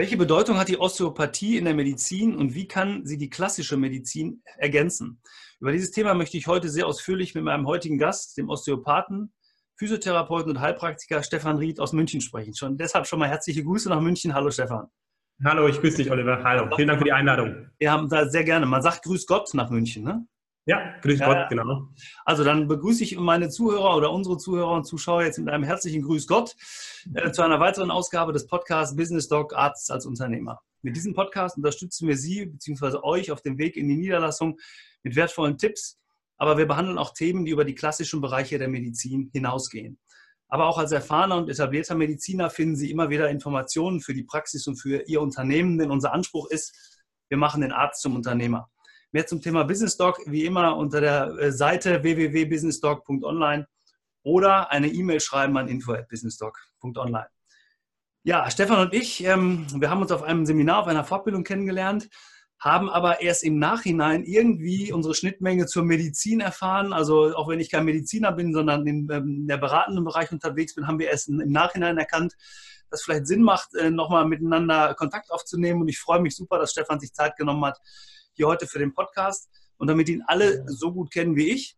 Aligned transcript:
Welche 0.00 0.16
Bedeutung 0.16 0.56
hat 0.56 0.68
die 0.68 0.80
Osteopathie 0.80 1.58
in 1.58 1.66
der 1.66 1.74
Medizin 1.74 2.34
und 2.34 2.54
wie 2.54 2.66
kann 2.66 3.04
sie 3.04 3.18
die 3.18 3.28
klassische 3.28 3.76
Medizin 3.76 4.42
ergänzen? 4.56 5.20
Über 5.60 5.72
dieses 5.72 5.90
Thema 5.90 6.14
möchte 6.14 6.38
ich 6.38 6.46
heute 6.46 6.70
sehr 6.70 6.86
ausführlich 6.86 7.34
mit 7.34 7.44
meinem 7.44 7.66
heutigen 7.66 7.98
Gast, 7.98 8.38
dem 8.38 8.48
Osteopathen, 8.48 9.34
Physiotherapeuten 9.76 10.52
und 10.52 10.60
Heilpraktiker 10.62 11.22
Stefan 11.22 11.58
Ried 11.58 11.80
aus 11.80 11.92
München 11.92 12.22
sprechen. 12.22 12.54
Schon 12.54 12.78
deshalb 12.78 13.06
schon 13.06 13.18
mal 13.18 13.28
herzliche 13.28 13.62
Grüße 13.62 13.90
nach 13.90 14.00
München. 14.00 14.32
Hallo 14.32 14.50
Stefan. 14.50 14.86
Hallo, 15.44 15.68
ich 15.68 15.78
grüße 15.78 15.98
dich, 15.98 16.10
Oliver. 16.10 16.42
Hallo, 16.42 16.74
vielen 16.74 16.88
Dank 16.88 17.00
für 17.00 17.04
die 17.04 17.12
Einladung. 17.12 17.68
Wir 17.78 17.92
haben 17.92 18.08
da 18.08 18.26
sehr 18.26 18.44
gerne. 18.44 18.64
Man 18.64 18.80
sagt 18.80 19.02
Grüß 19.02 19.26
Gott 19.26 19.52
nach 19.52 19.68
München, 19.68 20.02
ne? 20.02 20.26
Ja, 20.70 20.94
grüß 21.00 21.18
ja, 21.18 21.26
Gott, 21.26 21.48
genau. 21.48 21.88
Also 22.24 22.44
dann 22.44 22.68
begrüße 22.68 23.02
ich 23.02 23.18
meine 23.18 23.48
Zuhörer 23.48 23.96
oder 23.96 24.12
unsere 24.12 24.38
Zuhörer 24.38 24.70
und 24.70 24.84
Zuschauer 24.84 25.24
jetzt 25.24 25.36
mit 25.40 25.48
einem 25.48 25.64
herzlichen 25.64 26.02
Grüß 26.02 26.28
Gott 26.28 26.54
äh, 27.12 27.32
zu 27.32 27.42
einer 27.42 27.58
weiteren 27.58 27.90
Ausgabe 27.90 28.32
des 28.32 28.46
Podcasts 28.46 28.94
Business 28.94 29.26
Doc 29.26 29.52
Arzt 29.52 29.90
als 29.90 30.06
Unternehmer. 30.06 30.60
Mit 30.82 30.94
diesem 30.94 31.12
Podcast 31.12 31.56
unterstützen 31.56 32.06
wir 32.06 32.16
Sie 32.16 32.46
bzw. 32.46 32.98
euch 33.02 33.32
auf 33.32 33.42
dem 33.42 33.58
Weg 33.58 33.76
in 33.76 33.88
die 33.88 33.96
Niederlassung 33.96 34.60
mit 35.02 35.16
wertvollen 35.16 35.58
Tipps, 35.58 35.98
aber 36.36 36.56
wir 36.56 36.66
behandeln 36.66 36.98
auch 36.98 37.14
Themen, 37.14 37.44
die 37.44 37.50
über 37.50 37.64
die 37.64 37.74
klassischen 37.74 38.20
Bereiche 38.20 38.56
der 38.58 38.68
Medizin 38.68 39.28
hinausgehen. 39.32 39.98
Aber 40.46 40.68
auch 40.68 40.78
als 40.78 40.92
erfahrener 40.92 41.36
und 41.36 41.50
etablierter 41.50 41.96
Mediziner 41.96 42.48
finden 42.48 42.76
Sie 42.76 42.92
immer 42.92 43.10
wieder 43.10 43.28
Informationen 43.28 44.00
für 44.00 44.14
die 44.14 44.22
Praxis 44.22 44.68
und 44.68 44.76
für 44.76 45.02
Ihr 45.08 45.20
Unternehmen, 45.20 45.78
denn 45.78 45.90
unser 45.90 46.12
Anspruch 46.12 46.48
ist, 46.48 47.02
wir 47.28 47.38
machen 47.38 47.60
den 47.60 47.72
Arzt 47.72 48.02
zum 48.02 48.14
Unternehmer. 48.14 48.70
Mehr 49.12 49.26
zum 49.26 49.40
Thema 49.42 49.64
Business 49.64 49.96
Doc 49.96 50.20
wie 50.26 50.44
immer 50.44 50.76
unter 50.76 51.00
der 51.00 51.28
äh, 51.38 51.52
Seite 51.52 52.02
www.businessdoc.online 52.02 53.66
oder 54.22 54.70
eine 54.70 54.88
E-Mail 54.88 55.20
schreiben 55.20 55.56
an 55.56 55.68
info@businessdoc.online. 55.68 57.28
Ja, 58.22 58.50
Stefan 58.50 58.80
und 58.80 58.94
ich, 58.94 59.24
ähm, 59.24 59.66
wir 59.74 59.90
haben 59.90 60.02
uns 60.02 60.12
auf 60.12 60.22
einem 60.22 60.46
Seminar, 60.46 60.80
auf 60.80 60.86
einer 60.86 61.04
Fortbildung 61.04 61.42
kennengelernt 61.44 62.08
haben 62.60 62.90
aber 62.90 63.22
erst 63.22 63.42
im 63.42 63.58
Nachhinein 63.58 64.22
irgendwie 64.22 64.92
unsere 64.92 65.14
Schnittmenge 65.14 65.64
zur 65.66 65.82
Medizin 65.82 66.40
erfahren. 66.40 66.92
Also 66.92 67.34
auch 67.34 67.48
wenn 67.48 67.58
ich 67.58 67.70
kein 67.70 67.86
Mediziner 67.86 68.32
bin, 68.32 68.52
sondern 68.52 68.86
in, 68.86 69.08
ähm, 69.10 69.46
der 69.46 69.56
beratenden 69.56 70.04
Bereich 70.04 70.30
unterwegs 70.30 70.74
bin, 70.74 70.86
haben 70.86 70.98
wir 70.98 71.08
erst 71.08 71.30
im 71.30 71.38
Nachhinein 71.50 71.96
erkannt, 71.96 72.34
dass 72.90 73.00
es 73.00 73.04
vielleicht 73.04 73.26
Sinn 73.26 73.42
macht, 73.42 73.74
äh, 73.74 73.90
nochmal 73.90 74.26
miteinander 74.26 74.94
Kontakt 74.94 75.30
aufzunehmen. 75.30 75.80
Und 75.80 75.88
ich 75.88 75.98
freue 75.98 76.20
mich 76.20 76.36
super, 76.36 76.58
dass 76.58 76.72
Stefan 76.72 77.00
sich 77.00 77.14
Zeit 77.14 77.36
genommen 77.36 77.64
hat, 77.64 77.80
hier 78.40 78.46
heute 78.46 78.66
für 78.66 78.78
den 78.78 78.94
Podcast. 78.94 79.50
Und 79.76 79.88
damit 79.88 80.08
ihn 80.08 80.22
alle 80.26 80.64
so 80.66 80.92
gut 80.92 81.10
kennen 81.10 81.36
wie 81.36 81.50
ich, 81.50 81.76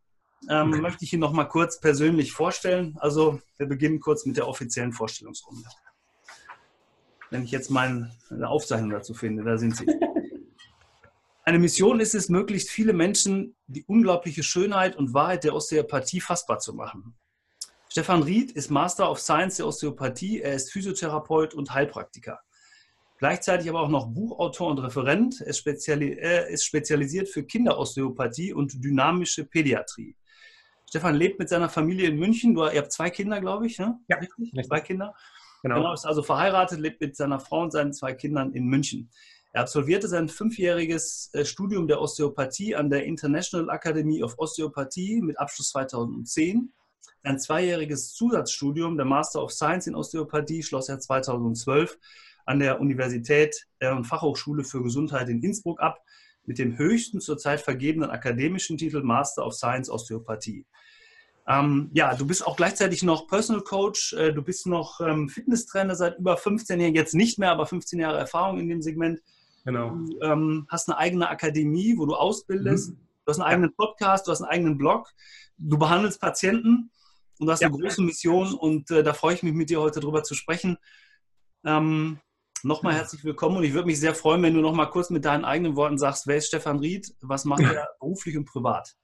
ähm, 0.48 0.70
möchte 0.80 1.04
ich 1.04 1.12
ihn 1.12 1.20
nochmal 1.20 1.48
kurz 1.48 1.80
persönlich 1.80 2.32
vorstellen. 2.32 2.96
Also 3.00 3.41
wir 3.58 3.66
beginnen 3.66 3.98
kurz 3.98 4.24
mit 4.27 4.36
der 4.36 4.46
offiziellen 4.46 4.92
Vorstellungsrunde. 4.92 5.69
Wenn 7.30 7.42
ich 7.42 7.50
jetzt 7.50 7.70
meine 7.70 8.10
Aufzeichnung 8.44 8.91
dazu 8.91 9.12
finde, 9.12 9.42
da 9.42 9.58
sind 9.58 9.77
sie. 9.77 9.86
Eine 11.44 11.58
Mission 11.58 11.98
ist 11.98 12.14
es, 12.14 12.28
möglichst 12.28 12.70
viele 12.70 12.92
Menschen 12.92 13.56
die 13.66 13.82
unglaubliche 13.84 14.44
Schönheit 14.44 14.94
und 14.94 15.14
Wahrheit 15.14 15.42
der 15.42 15.54
Osteopathie 15.54 16.20
fassbar 16.20 16.60
zu 16.60 16.74
machen. 16.74 17.14
Stefan 17.88 18.22
Ried 18.22 18.52
ist 18.52 18.70
Master 18.70 19.10
of 19.10 19.19
Science 19.19 19.56
der 19.56 19.66
Osteopathie. 19.66 20.41
Er 20.41 20.54
ist 20.54 20.70
Physiotherapeut 20.70 21.54
und 21.54 21.74
Heilpraktiker. 21.74 22.41
Gleichzeitig 23.23 23.70
aber 23.70 23.83
auch 23.83 23.89
noch 23.89 24.09
Buchautor 24.09 24.73
und 24.73 24.81
Referent. 24.81 25.41
Er 25.42 25.47
ist, 25.47 25.59
speziali 25.59 26.19
er 26.19 26.48
ist 26.48 26.65
spezialisiert 26.65 27.28
für 27.28 27.45
Kinderosteopathie 27.45 28.53
und 28.53 28.83
dynamische 28.83 29.45
Pädiatrie. 29.45 30.17
Stefan 30.89 31.15
lebt 31.15 31.39
mit 31.39 31.48
seiner 31.48 31.69
Familie 31.69 32.09
in 32.09 32.19
München. 32.19 32.53
Du, 32.53 32.65
ihr 32.65 32.81
habt 32.81 32.91
zwei 32.91 33.11
Kinder, 33.11 33.41
glaube 33.41 33.69
ich. 33.69 33.78
Ne? 33.78 33.97
Ja, 34.09 34.17
richtig. 34.17 34.53
Zwei 34.67 34.81
Kinder. 34.81 35.15
Genau. 35.62 35.77
genau. 35.77 35.95
Ist 35.95 36.05
also 36.05 36.25
verheiratet, 36.25 36.81
lebt 36.81 37.00
mit 37.00 37.15
seiner 37.15 37.39
Frau 37.39 37.62
und 37.62 37.70
seinen 37.70 37.93
zwei 37.93 38.12
Kindern 38.12 38.55
in 38.55 38.67
München. 38.67 39.09
Er 39.53 39.61
absolvierte 39.61 40.09
sein 40.09 40.28
fünfjähriges 40.28 41.31
äh, 41.32 41.44
Studium 41.44 41.87
der 41.87 42.00
Osteopathie 42.00 42.75
an 42.75 42.91
der 42.91 43.05
International 43.05 43.72
Academy 43.72 44.25
of 44.25 44.37
Osteopathie 44.37 45.22
mit 45.22 45.38
Abschluss 45.38 45.71
2010. 45.71 46.72
Sein 47.22 47.38
zweijähriges 47.38 48.15
Zusatzstudium 48.15 48.97
der 48.97 49.06
Master 49.06 49.44
of 49.44 49.53
Science 49.53 49.87
in 49.87 49.94
Osteopathie 49.94 50.65
schloss 50.65 50.88
er 50.88 50.99
2012 50.99 51.97
an 52.47 52.58
der 52.58 52.80
Universität 52.80 53.66
äh, 53.78 53.92
und 53.92 54.04
Fachhochschule 54.04 54.64
für 54.64 54.82
Gesundheit 54.82 55.28
in 55.28 55.42
Innsbruck 55.42 55.80
ab 55.80 56.00
mit 56.44 56.58
dem 56.58 56.76
höchsten 56.76 57.20
zurzeit 57.20 57.60
vergebenen 57.60 58.10
akademischen 58.10 58.76
Titel 58.76 59.03
Master 59.03 59.47
of 59.47 59.54
Science 59.54 59.88
Osteopathie. 59.88 60.66
Ähm, 61.47 61.91
ja, 61.92 62.14
du 62.14 62.26
bist 62.26 62.47
auch 62.47 62.56
gleichzeitig 62.56 63.02
noch 63.02 63.26
Personal 63.26 63.62
Coach, 63.62 64.12
äh, 64.12 64.32
du 64.32 64.42
bist 64.42 64.66
noch 64.66 65.00
ähm, 65.00 65.28
Fitnesstrainer 65.28 65.97
seit 65.97 66.19
über 66.19 66.36
15 66.36 66.81
Jahren, 66.81 66.94
jetzt 66.94 67.14
nicht 67.14 67.38
mehr, 67.38 67.50
aber 67.50 67.66
15 67.66 67.98
Jahre 67.98 68.19
Erfahrung 68.19 68.60
in 68.60 68.69
dem 68.69 68.81
Segment. 68.81 69.20
Genau. 69.64 69.91
Du 69.91 70.20
ähm, 70.22 70.66
hast 70.69 70.88
eine 70.88 70.98
eigene 70.98 71.28
Akademie, 71.28 71.97
wo 71.97 72.06
du 72.06 72.14
ausbildest. 72.14 72.91
Mhm. 72.91 72.97
Du 73.25 73.31
hast 73.31 73.38
einen 73.38 73.48
eigenen 73.48 73.75
Podcast, 73.75 74.26
du 74.26 74.32
hast 74.32 74.42
einen 74.42 74.50
eigenen 74.50 74.78
Blog. 74.78 75.08
Du 75.56 75.78
behandelst 75.78 76.20
Patienten 76.20 76.91
und 77.38 77.47
du 77.47 77.52
hast 77.52 77.60
ja. 77.60 77.69
eine 77.69 77.78
große 77.78 78.02
Mission 78.02 78.54
und 78.54 78.91
äh, 78.91 79.02
da 79.02 79.12
freue 79.12 79.34
ich 79.34 79.42
mich 79.42 79.52
mit 79.52 79.70
dir 79.70 79.81
heute 79.81 80.00
drüber 80.00 80.22
zu 80.22 80.34
sprechen. 80.34 80.76
Ähm, 81.64 82.19
Nochmal 82.65 82.95
herzlich 82.95 83.25
willkommen 83.25 83.56
und 83.56 83.65
ich 83.65 83.75
würde 83.75 83.87
mich 83.87 83.99
sehr 83.99 84.15
freuen, 84.15 84.43
wenn 84.43 84.55
du 84.55 84.61
noch 84.61 84.75
mal 84.75 84.87
kurz 84.87 85.11
mit 85.11 85.25
deinen 85.25 85.45
eigenen 85.45 85.75
Worten 85.75 85.99
sagst, 85.99 86.28
wer 86.28 86.37
ist 86.37 86.47
Stefan 86.47 86.78
Ried, 86.78 87.12
was 87.21 87.45
macht 87.45 87.62
er 87.62 87.89
beruflich 87.99 88.37
und 88.37 88.45
privat? 88.45 88.95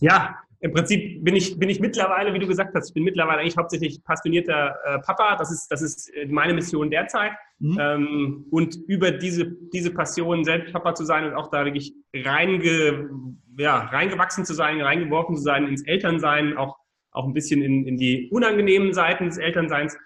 Ja, 0.00 0.36
im 0.60 0.72
Prinzip 0.72 1.24
bin 1.24 1.36
ich, 1.36 1.58
bin 1.58 1.70
ich 1.70 1.80
mittlerweile, 1.80 2.34
wie 2.34 2.38
du 2.40 2.46
gesagt 2.46 2.74
hast, 2.74 2.88
ich 2.88 2.94
bin 2.94 3.04
mittlerweile 3.04 3.40
eigentlich 3.40 3.56
hauptsächlich 3.56 4.02
passionierter 4.04 4.76
äh, 4.84 4.98
Papa. 4.98 5.36
Das 5.36 5.50
ist, 5.50 5.68
das 5.68 5.80
ist 5.80 6.12
äh, 6.14 6.26
meine 6.26 6.52
Mission 6.52 6.90
derzeit. 6.90 7.32
Mhm. 7.60 7.78
Ähm, 7.80 8.46
und 8.50 8.76
über 8.88 9.12
diese, 9.12 9.50
diese 9.72 9.92
Passion, 9.94 10.44
selbst 10.44 10.72
Papa 10.72 10.94
zu 10.94 11.04
sein 11.04 11.24
und 11.24 11.34
auch 11.34 11.50
da 11.50 11.64
wirklich 11.64 11.94
reinge, 12.12 13.08
ja, 13.56 13.78
reingewachsen 13.86 14.44
zu 14.44 14.52
sein, 14.52 14.80
reingeworfen 14.80 15.36
zu 15.36 15.42
sein 15.42 15.68
ins 15.68 15.86
Elternsein, 15.86 16.56
auch, 16.56 16.76
auch 17.12 17.24
ein 17.24 17.34
bisschen 17.34 17.62
in, 17.62 17.86
in 17.86 17.96
die 17.96 18.28
unangenehmen 18.30 18.92
Seiten 18.92 19.26
des 19.26 19.38
Elternseins. 19.38 19.96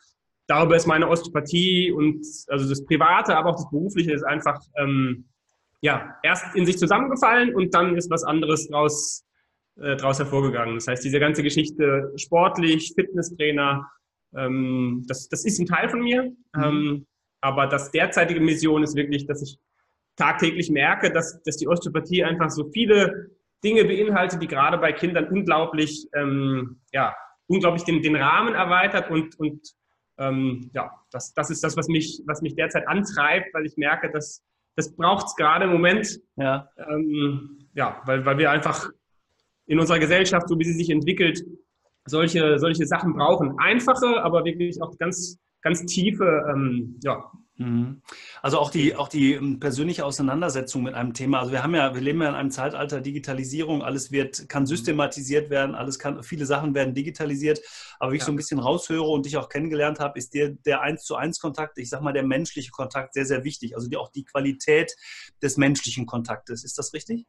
Darüber 0.46 0.76
ist 0.76 0.86
meine 0.86 1.08
Osteopathie 1.08 1.92
und 1.92 2.26
also 2.48 2.68
das 2.68 2.84
Private, 2.84 3.36
aber 3.36 3.50
auch 3.50 3.56
das 3.56 3.70
Berufliche 3.70 4.12
ist 4.12 4.24
einfach 4.24 4.60
ähm, 4.76 5.24
ja, 5.80 6.16
erst 6.22 6.54
in 6.54 6.66
sich 6.66 6.78
zusammengefallen 6.78 7.54
und 7.54 7.74
dann 7.74 7.96
ist 7.96 8.10
was 8.10 8.24
anderes 8.24 8.68
draus 8.68 9.24
äh, 9.76 9.96
daraus 9.96 10.18
hervorgegangen. 10.18 10.76
Das 10.76 10.86
heißt, 10.86 11.04
diese 11.04 11.18
ganze 11.18 11.42
Geschichte 11.42 12.12
sportlich, 12.16 12.92
Fitnesstrainer, 12.94 13.90
ähm, 14.34 15.04
das, 15.08 15.28
das 15.28 15.44
ist 15.44 15.58
ein 15.58 15.66
Teil 15.66 15.88
von 15.88 16.00
mir. 16.00 16.24
Mhm. 16.54 16.62
Ähm, 16.62 17.06
aber 17.40 17.66
das 17.66 17.90
derzeitige 17.90 18.40
Mission 18.40 18.82
ist 18.82 18.94
wirklich, 18.94 19.26
dass 19.26 19.42
ich 19.42 19.58
tagtäglich 20.16 20.70
merke, 20.70 21.10
dass, 21.10 21.42
dass 21.42 21.56
die 21.56 21.66
Osteopathie 21.66 22.22
einfach 22.22 22.50
so 22.50 22.70
viele 22.70 23.30
Dinge 23.64 23.84
beinhaltet, 23.84 24.42
die 24.42 24.46
gerade 24.46 24.78
bei 24.78 24.92
Kindern 24.92 25.28
unglaublich, 25.28 26.06
ähm, 26.14 26.80
ja, 26.92 27.14
unglaublich 27.46 27.84
den, 27.84 28.02
den 28.02 28.16
Rahmen 28.16 28.54
erweitert 28.54 29.10
und, 29.10 29.38
und 29.38 29.60
ähm, 30.18 30.70
ja, 30.74 30.90
das, 31.10 31.32
das 31.34 31.50
ist 31.50 31.64
das, 31.64 31.76
was 31.76 31.88
mich, 31.88 32.22
was 32.26 32.42
mich 32.42 32.54
derzeit 32.54 32.86
antreibt, 32.86 33.52
weil 33.54 33.66
ich 33.66 33.76
merke, 33.76 34.10
dass 34.10 34.42
das 34.76 34.94
braucht 34.94 35.26
es 35.26 35.36
gerade 35.36 35.64
im 35.64 35.72
Moment. 35.72 36.18
Ja. 36.36 36.68
Ähm, 36.78 37.68
ja, 37.74 38.00
weil, 38.06 38.24
weil 38.24 38.38
wir 38.38 38.50
einfach 38.50 38.88
in 39.66 39.78
unserer 39.78 39.98
Gesellschaft, 39.98 40.48
so 40.48 40.58
wie 40.58 40.64
sie 40.64 40.72
sich 40.72 40.90
entwickelt, 40.90 41.44
solche, 42.06 42.58
solche 42.58 42.86
Sachen 42.86 43.14
brauchen. 43.14 43.58
Einfache, 43.58 44.22
aber 44.22 44.44
wirklich 44.44 44.80
auch 44.82 44.96
ganz, 44.98 45.38
ganz 45.60 45.84
tiefe 45.84 46.44
ähm, 46.50 46.98
ja. 47.02 47.30
Also 48.40 48.58
auch 48.58 48.70
die, 48.70 48.96
auch 48.96 49.08
die 49.08 49.34
ähm, 49.34 49.60
persönliche 49.60 50.04
Auseinandersetzung 50.04 50.82
mit 50.82 50.94
einem 50.94 51.12
Thema. 51.12 51.40
Also 51.40 51.52
wir 51.52 51.62
haben 51.62 51.74
ja, 51.74 51.94
wir 51.94 52.00
leben 52.00 52.22
ja 52.22 52.30
in 52.30 52.34
einem 52.34 52.50
Zeitalter 52.50 53.00
Digitalisierung, 53.00 53.82
alles 53.82 54.10
wird, 54.10 54.48
kann 54.48 54.62
mhm. 54.62 54.68
systematisiert 54.68 55.50
werden, 55.50 55.74
alles 55.74 55.98
kann, 55.98 56.22
viele 56.22 56.46
Sachen 56.46 56.74
werden 56.74 56.94
digitalisiert. 56.94 57.60
Aber 57.98 58.12
wie 58.12 58.16
ich 58.16 58.22
ja. 58.22 58.26
so 58.26 58.32
ein 58.32 58.36
bisschen 58.36 58.58
raushöre 58.58 59.06
und 59.06 59.26
dich 59.26 59.36
auch 59.36 59.48
kennengelernt 59.48 60.00
habe, 60.00 60.18
ist 60.18 60.34
dir 60.34 60.50
der 60.50 60.80
eins 60.80 61.04
zu 61.04 61.14
eins 61.14 61.40
Kontakt, 61.40 61.78
ich 61.78 61.90
sag 61.90 62.00
mal, 62.00 62.12
der 62.12 62.24
menschliche 62.24 62.70
Kontakt 62.70 63.14
sehr, 63.14 63.26
sehr 63.26 63.44
wichtig. 63.44 63.76
Also 63.76 63.88
die, 63.88 63.96
auch 63.96 64.10
die 64.10 64.24
Qualität 64.24 64.96
des 65.42 65.56
menschlichen 65.56 66.06
Kontaktes. 66.06 66.64
Ist 66.64 66.78
das 66.78 66.94
richtig? 66.94 67.26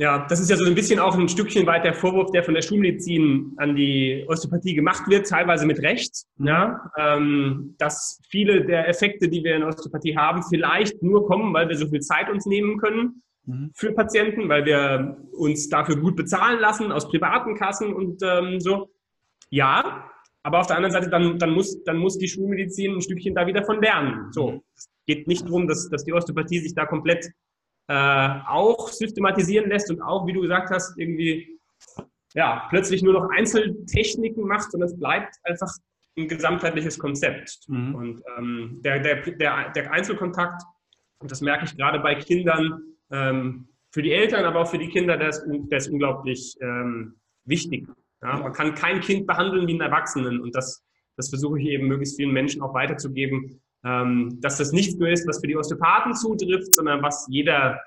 Ja, 0.00 0.26
das 0.30 0.40
ist 0.40 0.48
ja 0.48 0.56
so 0.56 0.64
ein 0.64 0.74
bisschen 0.74 0.98
auch 0.98 1.14
ein 1.14 1.28
Stückchen 1.28 1.66
weit 1.66 1.84
der 1.84 1.92
Vorwurf, 1.92 2.30
der 2.30 2.42
von 2.42 2.54
der 2.54 2.62
Schulmedizin 2.62 3.52
an 3.58 3.76
die 3.76 4.24
Osteopathie 4.28 4.74
gemacht 4.74 5.02
wird, 5.08 5.28
teilweise 5.28 5.66
mit 5.66 5.82
Recht, 5.82 6.24
mhm. 6.38 6.46
ja, 6.46 6.90
ähm, 6.96 7.74
dass 7.76 8.18
viele 8.30 8.64
der 8.64 8.88
Effekte, 8.88 9.28
die 9.28 9.44
wir 9.44 9.54
in 9.56 9.62
Osteopathie 9.62 10.16
haben, 10.16 10.42
vielleicht 10.48 11.02
nur 11.02 11.26
kommen, 11.26 11.52
weil 11.52 11.68
wir 11.68 11.76
so 11.76 11.86
viel 11.86 12.00
Zeit 12.00 12.30
uns 12.30 12.46
nehmen 12.46 12.78
können 12.78 13.22
mhm. 13.44 13.72
für 13.74 13.92
Patienten, 13.92 14.48
weil 14.48 14.64
wir 14.64 15.18
uns 15.32 15.68
dafür 15.68 15.96
gut 15.96 16.16
bezahlen 16.16 16.60
lassen 16.60 16.92
aus 16.92 17.10
privaten 17.10 17.54
Kassen 17.54 17.92
und 17.92 18.22
ähm, 18.22 18.58
so. 18.58 18.88
Ja, 19.50 20.10
aber 20.42 20.60
auf 20.60 20.66
der 20.66 20.76
anderen 20.76 20.94
Seite, 20.94 21.10
dann, 21.10 21.38
dann, 21.38 21.50
muss, 21.50 21.84
dann 21.84 21.98
muss 21.98 22.16
die 22.16 22.28
Schulmedizin 22.28 22.94
ein 22.94 23.02
Stückchen 23.02 23.34
da 23.34 23.46
wieder 23.46 23.64
von 23.64 23.82
lernen. 23.82 24.32
So, 24.32 24.52
mhm. 24.52 24.60
es 24.74 24.88
geht 25.06 25.28
nicht 25.28 25.44
darum, 25.44 25.68
dass, 25.68 25.90
dass 25.90 26.04
die 26.04 26.14
Osteopathie 26.14 26.60
sich 26.60 26.74
da 26.74 26.86
komplett 26.86 27.28
äh, 27.90 28.40
auch 28.46 28.88
systematisieren 28.88 29.68
lässt 29.68 29.90
und 29.90 30.00
auch, 30.00 30.24
wie 30.24 30.32
du 30.32 30.42
gesagt 30.42 30.70
hast, 30.70 30.96
irgendwie 30.96 31.58
ja, 32.34 32.68
plötzlich 32.70 33.02
nur 33.02 33.14
noch 33.14 33.28
Einzeltechniken 33.30 34.46
macht 34.46 34.72
und 34.74 34.82
es 34.82 34.96
bleibt 34.96 35.34
einfach 35.42 35.68
ein 36.16 36.28
gesamtheitliches 36.28 37.00
Konzept. 37.00 37.58
Mhm. 37.66 37.94
Und 37.96 38.22
ähm, 38.38 38.80
der, 38.84 39.00
der, 39.00 39.22
der, 39.22 39.70
der 39.70 39.92
Einzelkontakt, 39.92 40.62
und 41.18 41.32
das 41.32 41.40
merke 41.40 41.64
ich 41.64 41.76
gerade 41.76 41.98
bei 41.98 42.14
Kindern, 42.14 42.80
ähm, 43.10 43.66
für 43.90 44.02
die 44.02 44.12
Eltern, 44.12 44.44
aber 44.44 44.60
auch 44.60 44.70
für 44.70 44.78
die 44.78 44.88
Kinder, 44.88 45.16
der 45.16 45.30
ist, 45.30 45.44
der 45.48 45.78
ist 45.78 45.88
unglaublich 45.88 46.56
ähm, 46.60 47.16
wichtig. 47.44 47.88
Ja? 48.22 48.38
Man 48.38 48.52
kann 48.52 48.76
kein 48.76 49.00
Kind 49.00 49.26
behandeln 49.26 49.66
wie 49.66 49.72
einen 49.72 49.80
Erwachsenen 49.80 50.40
und 50.40 50.54
das, 50.54 50.84
das 51.16 51.28
versuche 51.28 51.58
ich 51.58 51.66
eben 51.66 51.88
möglichst 51.88 52.14
vielen 52.14 52.30
Menschen 52.30 52.62
auch 52.62 52.72
weiterzugeben, 52.72 53.60
dass 53.82 54.58
das 54.58 54.72
nicht 54.72 54.98
nur 54.98 55.08
ist, 55.08 55.26
was 55.26 55.40
für 55.40 55.46
die 55.46 55.56
Osteopathen 55.56 56.14
zutrifft, 56.14 56.74
sondern 56.74 57.02
was 57.02 57.26
jeder 57.30 57.80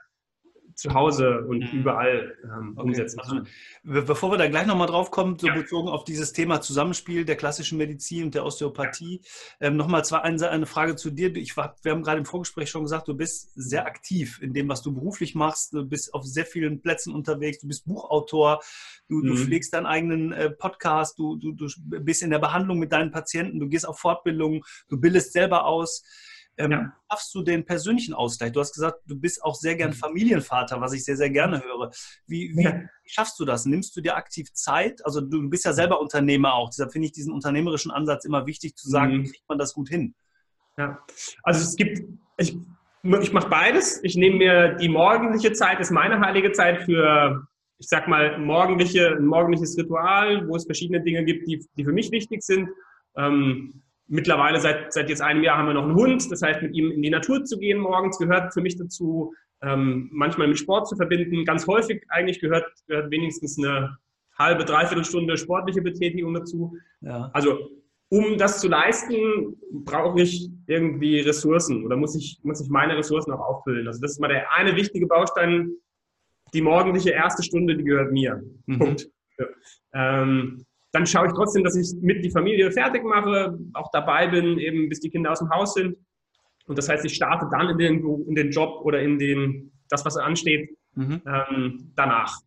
zu 0.76 0.94
Hause 0.94 1.46
und 1.48 1.60
mhm. 1.60 1.80
überall 1.80 2.36
ähm, 2.44 2.74
okay. 2.76 2.88
umsetzen. 2.88 3.20
Also, 3.20 3.42
bevor 3.84 4.32
wir 4.32 4.38
da 4.38 4.48
gleich 4.48 4.66
nochmal 4.66 4.88
drauf 4.88 5.12
kommen, 5.12 5.38
so 5.38 5.48
ja. 5.48 5.54
bezogen 5.54 5.90
auf 5.90 6.04
dieses 6.04 6.34
Thema 6.34 6.62
Zusammenspiel 6.62 7.26
der 7.26 7.36
klassischen 7.36 7.78
Medizin 7.78 8.26
und 8.26 8.36
der 8.36 8.46
Osteopathie, 8.46 9.22
ja. 9.60 9.68
ähm, 9.68 9.78
nochmal 9.78 10.04
eine, 10.22 10.50
eine 10.50 10.66
Frage 10.66 10.96
zu 10.96 11.12
dir. 11.12 11.36
Ich 11.36 11.56
wir 11.56 11.92
haben 11.92 12.04
gerade 12.04 12.20
im 12.20 12.26
Vorgespräch 12.26 12.70
schon 12.70 12.84
gesagt, 12.84 13.08
du 13.08 13.16
bist 13.16 13.52
sehr 13.56 13.86
aktiv 13.86 14.40
in 14.42 14.54
dem, 14.54 14.70
was 14.70 14.82
du 14.82 14.94
beruflich 14.94 15.36
machst. 15.36 15.74
Du 15.74 15.86
bist 15.86 16.14
auf 16.14 16.24
sehr 16.24 16.46
vielen 16.46 16.82
Plätzen 16.82 17.14
unterwegs. 17.14 17.60
Du 17.60 17.68
bist 17.68 17.86
Buchautor. 17.86 18.62
Du, 19.08 19.18
mhm. 19.18 19.28
du 19.28 19.36
pflegst 19.38 19.74
deinen 19.74 19.86
eigenen 19.86 20.32
äh, 20.32 20.50
Podcast. 20.50 21.18
Du, 21.20 21.36
du, 21.36 21.52
du 21.52 21.68
bist 21.78 22.24
in 22.24 22.30
der 22.30 22.40
Behandlung 22.40 22.80
mit 22.80 22.92
deinen 22.92 23.12
Patienten. 23.12 23.60
Du 23.60 23.68
gehst 23.68 23.88
auf 23.88 24.00
Fortbildungen. 24.00 24.62
Du 24.90 25.00
bildest 25.00 25.34
selber 25.34 25.66
aus. 25.66 26.04
Ähm, 26.58 26.72
ja. 26.72 26.94
Schaffst 27.10 27.34
du 27.34 27.42
den 27.42 27.66
persönlichen 27.66 28.14
Ausgleich? 28.14 28.52
Du 28.52 28.60
hast 28.60 28.74
gesagt, 28.74 29.00
du 29.06 29.20
bist 29.20 29.44
auch 29.44 29.56
sehr 29.56 29.76
gern 29.76 29.92
mhm. 29.92 29.96
Familienvater, 29.96 30.80
was 30.82 30.94
ich 30.94 31.04
sehr, 31.04 31.18
sehr 31.18 31.30
gerne 31.30 31.64
höre. 31.64 31.92
Wie, 32.28 32.52
wie, 32.56 32.66
wie 32.66 33.10
schaffst 33.10 33.40
du 33.40 33.46
das? 33.46 33.66
Nimmst 33.66 33.96
du 33.96 34.02
dir 34.02 34.16
aktiv 34.16 34.52
Zeit? 34.54 35.04
Also 35.06 35.22
du 35.22 35.50
bist 35.50 35.66
ja 35.66 35.74
selber 35.74 36.00
Unternehmer 36.00 36.54
auch. 36.54 36.70
Deshalb 36.70 36.92
finde 36.92 37.08
ich 37.08 37.12
diesen 37.12 37.34
unternehmerischen 37.34 37.92
Ansatz 37.92 38.26
immer 38.26 38.46
wichtig 38.46 38.76
zu 38.76 38.90
sagen, 38.90 39.18
mhm. 39.18 39.24
wie 39.24 39.32
kriegt 39.32 39.50
man 39.50 39.58
das 39.58 39.74
gut 39.74 39.90
hin? 39.90 40.14
Ja, 40.78 41.00
also 41.44 41.62
es 41.62 41.76
gibt, 41.76 42.02
ich, 42.38 42.58
ich 43.04 43.34
mache 43.34 43.50
beides. 43.50 44.00
Ich 44.04 44.16
nehme 44.16 44.38
mir 44.38 44.76
die 44.76 44.90
morgendliche 44.90 45.54
Zeit, 45.54 45.80
ist 45.80 45.92
meine 45.92 46.20
heilige 46.20 46.52
Zeit 46.52 46.84
für, 46.84 47.48
ich 47.78 47.88
sag 47.88 48.08
mal, 48.08 48.38
morgendliche, 48.40 49.16
ein 49.18 49.26
morgendliches 49.26 49.78
Ritual, 49.78 50.48
wo 50.48 50.56
es 50.56 50.66
verschiedene 50.66 51.02
Dinge 51.02 51.26
gibt, 51.26 51.48
die, 51.48 51.66
die 51.78 51.84
für 51.84 51.94
mich 51.94 52.12
wichtig 52.12 52.44
sind. 52.44 52.70
Ähm, 53.16 53.83
mittlerweile 54.08 54.60
seit, 54.60 54.94
seit 54.94 55.10
jetzt 55.10 55.22
einem 55.22 55.44
Jahr 55.44 55.58
haben 55.58 55.68
wir 55.68 55.74
noch 55.74 55.84
einen 55.84 55.96
Hund. 55.96 56.32
Das 56.32 56.42
heißt, 56.42 56.62
mit 56.62 56.74
ihm 56.76 56.92
in 56.92 57.02
die 57.02 57.10
Natur 57.10 57.44
zu 57.46 57.58
gehen 57.58 57.80
morgens 57.80 58.18
gehört 58.18 58.54
für 58.54 58.62
mich 58.62 58.78
dazu, 58.78 59.34
ähm, 59.62 60.10
manchmal 60.12 60.48
mit 60.48 60.60
Sport 60.60 60.88
zu 60.88 60.96
verbinden. 60.96 61.46
Ganz 61.46 61.68
häufig 61.68 62.04
eigentlich 62.10 62.40
gehört, 62.40 62.66
gehört 62.88 63.12
wenigstens 63.12 63.58
eine 63.58 63.98
halbe, 64.38 64.66
dreiviertel 64.66 65.06
Stunde 65.06 65.38
sportliche 65.38 65.82
Betätigung 65.82 66.34
dazu. 66.34 66.78
Ja. 67.02 67.30
Also 67.34 67.70
um 68.10 68.38
das 68.38 68.60
zu 68.60 68.68
leisten, 68.68 69.58
brauche 69.72 70.22
ich 70.22 70.50
irgendwie 70.68 71.20
Ressourcen 71.22 71.84
oder 71.84 71.98
muss 71.98 72.16
ich, 72.16 72.40
muss 72.44 72.62
ich 72.62 72.70
meine 72.70 72.96
Ressourcen 72.96 73.32
auch 73.32 73.40
auffüllen. 73.40 73.88
Also 73.88 74.00
das 74.02 74.12
ist 74.12 74.20
mal 74.20 74.28
der 74.28 74.52
eine 74.54 74.76
wichtige 74.76 75.08
Baustein. 75.08 75.72
Die 76.54 76.62
morgendliche 76.62 77.10
erste 77.10 77.42
Stunde, 77.42 77.76
die 77.76 77.84
gehört 77.84 78.12
mir. 78.12 78.44
Mhm. 78.68 78.80
Punkt. 78.80 79.10
Ja. 79.40 79.46
Ähm, 80.22 80.64
dann 80.94 81.08
schaue 81.08 81.28
ich 81.28 81.34
trotzdem, 81.34 81.64
dass 81.64 81.76
ich 81.76 81.92
mit 82.02 82.24
die 82.24 82.30
Familie 82.30 82.72
fertig 82.72 83.04
mache, 83.04 83.58
auch 83.74 83.90
dabei 83.92 84.28
bin, 84.28 84.60
eben 84.60 84.90
bis 84.90 85.00
die 85.00 85.10
Kinder 85.10 85.32
aus 85.32 85.40
dem 85.40 85.50
Haus 85.50 85.74
sind. 85.74 85.98
Und 86.68 86.78
das 86.78 86.88
heißt, 86.88 87.04
ich 87.04 87.16
starte 87.16 87.48
dann 87.52 87.70
in 87.70 87.78
den, 87.78 88.26
in 88.28 88.36
den 88.36 88.52
Job 88.52 88.82
oder 88.86 89.02
in 89.02 89.18
den, 89.18 89.72
das, 89.90 90.06
was 90.06 90.18
ansteht, 90.18 90.70
mhm. 90.94 91.22
ähm, 91.26 91.92
danach. 91.96 92.38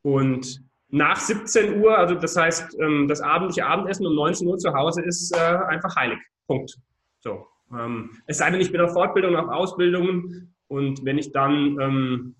Und 0.00 0.62
nach 0.88 1.16
17 1.16 1.80
Uhr, 1.82 1.96
also 1.96 2.14
das 2.14 2.34
heißt, 2.34 2.78
ähm, 2.80 3.08
das 3.08 3.20
abendliche 3.20 3.66
Abendessen 3.66 4.06
um 4.06 4.14
19 4.14 4.48
Uhr 4.48 4.56
zu 4.56 4.72
Hause 4.72 5.02
ist 5.02 5.36
äh, 5.36 5.38
einfach 5.38 5.94
heilig. 5.94 6.18
Punkt. 6.46 6.74
So. 7.20 7.46
Ähm, 7.72 8.10
es 8.26 8.38
sei 8.38 8.50
denn, 8.50 8.60
ich 8.60 8.72
bin 8.72 8.80
auf 8.80 8.94
Fortbildung, 8.94 9.36
auf 9.36 9.48
Ausbildungen 9.48 10.54
und 10.66 11.04
wenn 11.04 11.18
ich 11.18 11.30
dann 11.30 11.78
ähm, 11.78 12.34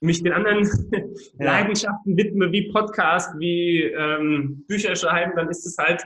mich 0.00 0.22
den 0.22 0.32
anderen 0.32 0.64
ja. 1.38 1.44
Leidenschaften 1.44 2.16
widme, 2.16 2.50
wie 2.52 2.70
Podcast, 2.70 3.30
wie 3.38 3.82
ähm, 3.82 4.64
Bücher 4.66 4.96
schreiben, 4.96 5.32
dann 5.36 5.48
ist 5.48 5.66
es 5.66 5.76
halt, 5.78 6.04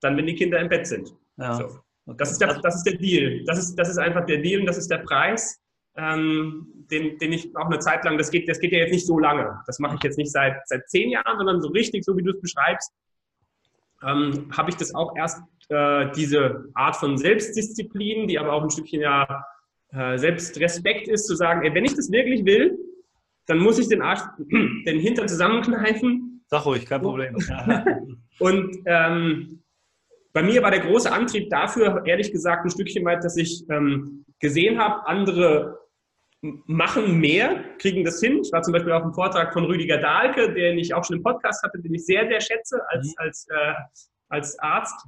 dann, 0.00 0.16
wenn 0.16 0.26
die 0.26 0.34
Kinder 0.34 0.58
im 0.58 0.68
Bett 0.68 0.86
sind. 0.86 1.14
Ja. 1.36 1.54
So. 1.54 1.64
Okay. 2.06 2.16
Das, 2.18 2.32
ist 2.32 2.40
der, 2.40 2.58
das 2.60 2.76
ist 2.76 2.84
der 2.84 2.94
Deal. 2.94 3.44
Das 3.44 3.58
ist, 3.58 3.76
das 3.76 3.88
ist 3.88 3.98
einfach 3.98 4.24
der 4.26 4.38
Deal 4.38 4.60
und 4.60 4.66
das 4.66 4.78
ist 4.78 4.90
der 4.90 4.98
Preis, 4.98 5.60
ähm, 5.96 6.66
den, 6.90 7.18
den 7.18 7.32
ich 7.32 7.54
auch 7.56 7.66
eine 7.66 7.78
Zeit 7.78 8.04
lang, 8.04 8.18
das 8.18 8.30
geht, 8.30 8.48
das 8.48 8.58
geht 8.58 8.72
ja 8.72 8.78
jetzt 8.78 8.92
nicht 8.92 9.06
so 9.06 9.18
lange. 9.18 9.60
Das 9.66 9.78
mache 9.78 9.96
ich 9.96 10.02
jetzt 10.02 10.18
nicht 10.18 10.32
seit, 10.32 10.56
seit 10.66 10.88
zehn 10.88 11.10
Jahren, 11.10 11.38
sondern 11.38 11.60
so 11.60 11.68
richtig, 11.68 12.04
so 12.04 12.16
wie 12.16 12.22
du 12.22 12.32
es 12.32 12.40
beschreibst, 12.40 12.92
ähm, 14.02 14.48
habe 14.56 14.70
ich 14.70 14.76
das 14.76 14.94
auch 14.94 15.14
erst, 15.16 15.42
äh, 15.68 16.10
diese 16.16 16.64
Art 16.74 16.96
von 16.96 17.16
Selbstdisziplin, 17.16 18.26
die 18.26 18.38
aber 18.38 18.52
auch 18.52 18.62
ein 18.62 18.70
Stückchen 18.70 19.02
ja 19.02 19.44
äh, 19.92 20.18
Selbstrespekt 20.18 21.06
ist, 21.08 21.26
zu 21.26 21.36
sagen, 21.36 21.62
ey, 21.64 21.74
wenn 21.74 21.84
ich 21.84 21.94
das 21.94 22.10
wirklich 22.10 22.44
will, 22.44 22.78
dann 23.50 23.58
muss 23.58 23.78
ich 23.80 23.88
den 23.88 24.00
Arsch, 24.00 24.20
den 24.48 25.00
Hintern 25.00 25.28
zusammenkneifen. 25.28 26.44
Sag 26.46 26.64
ruhig, 26.66 26.86
kein 26.86 27.02
Problem. 27.02 27.36
und 28.38 28.76
ähm, 28.86 29.62
bei 30.32 30.42
mir 30.42 30.62
war 30.62 30.70
der 30.70 30.80
große 30.80 31.12
Antrieb 31.12 31.50
dafür, 31.50 32.02
ehrlich 32.06 32.30
gesagt, 32.30 32.64
ein 32.64 32.70
Stückchen 32.70 33.04
weit, 33.04 33.24
dass 33.24 33.36
ich 33.36 33.64
ähm, 33.68 34.24
gesehen 34.38 34.78
habe, 34.78 35.06
andere 35.06 35.80
machen 36.42 37.18
mehr, 37.18 37.64
kriegen 37.78 38.04
das 38.04 38.20
hin. 38.20 38.40
Ich 38.42 38.52
war 38.52 38.62
zum 38.62 38.72
Beispiel 38.72 38.92
auf 38.92 39.02
einem 39.02 39.12
Vortrag 39.12 39.52
von 39.52 39.64
Rüdiger 39.64 39.98
Dahlke, 39.98 40.54
den 40.54 40.78
ich 40.78 40.94
auch 40.94 41.04
schon 41.04 41.16
im 41.16 41.22
Podcast 41.22 41.62
hatte, 41.62 41.80
den 41.80 41.92
ich 41.92 42.06
sehr, 42.06 42.26
sehr 42.28 42.40
schätze 42.40 42.80
als, 42.88 43.08
mhm. 43.08 43.14
als, 43.16 43.46
äh, 43.50 43.74
als 44.28 44.58
Arzt. 44.60 45.06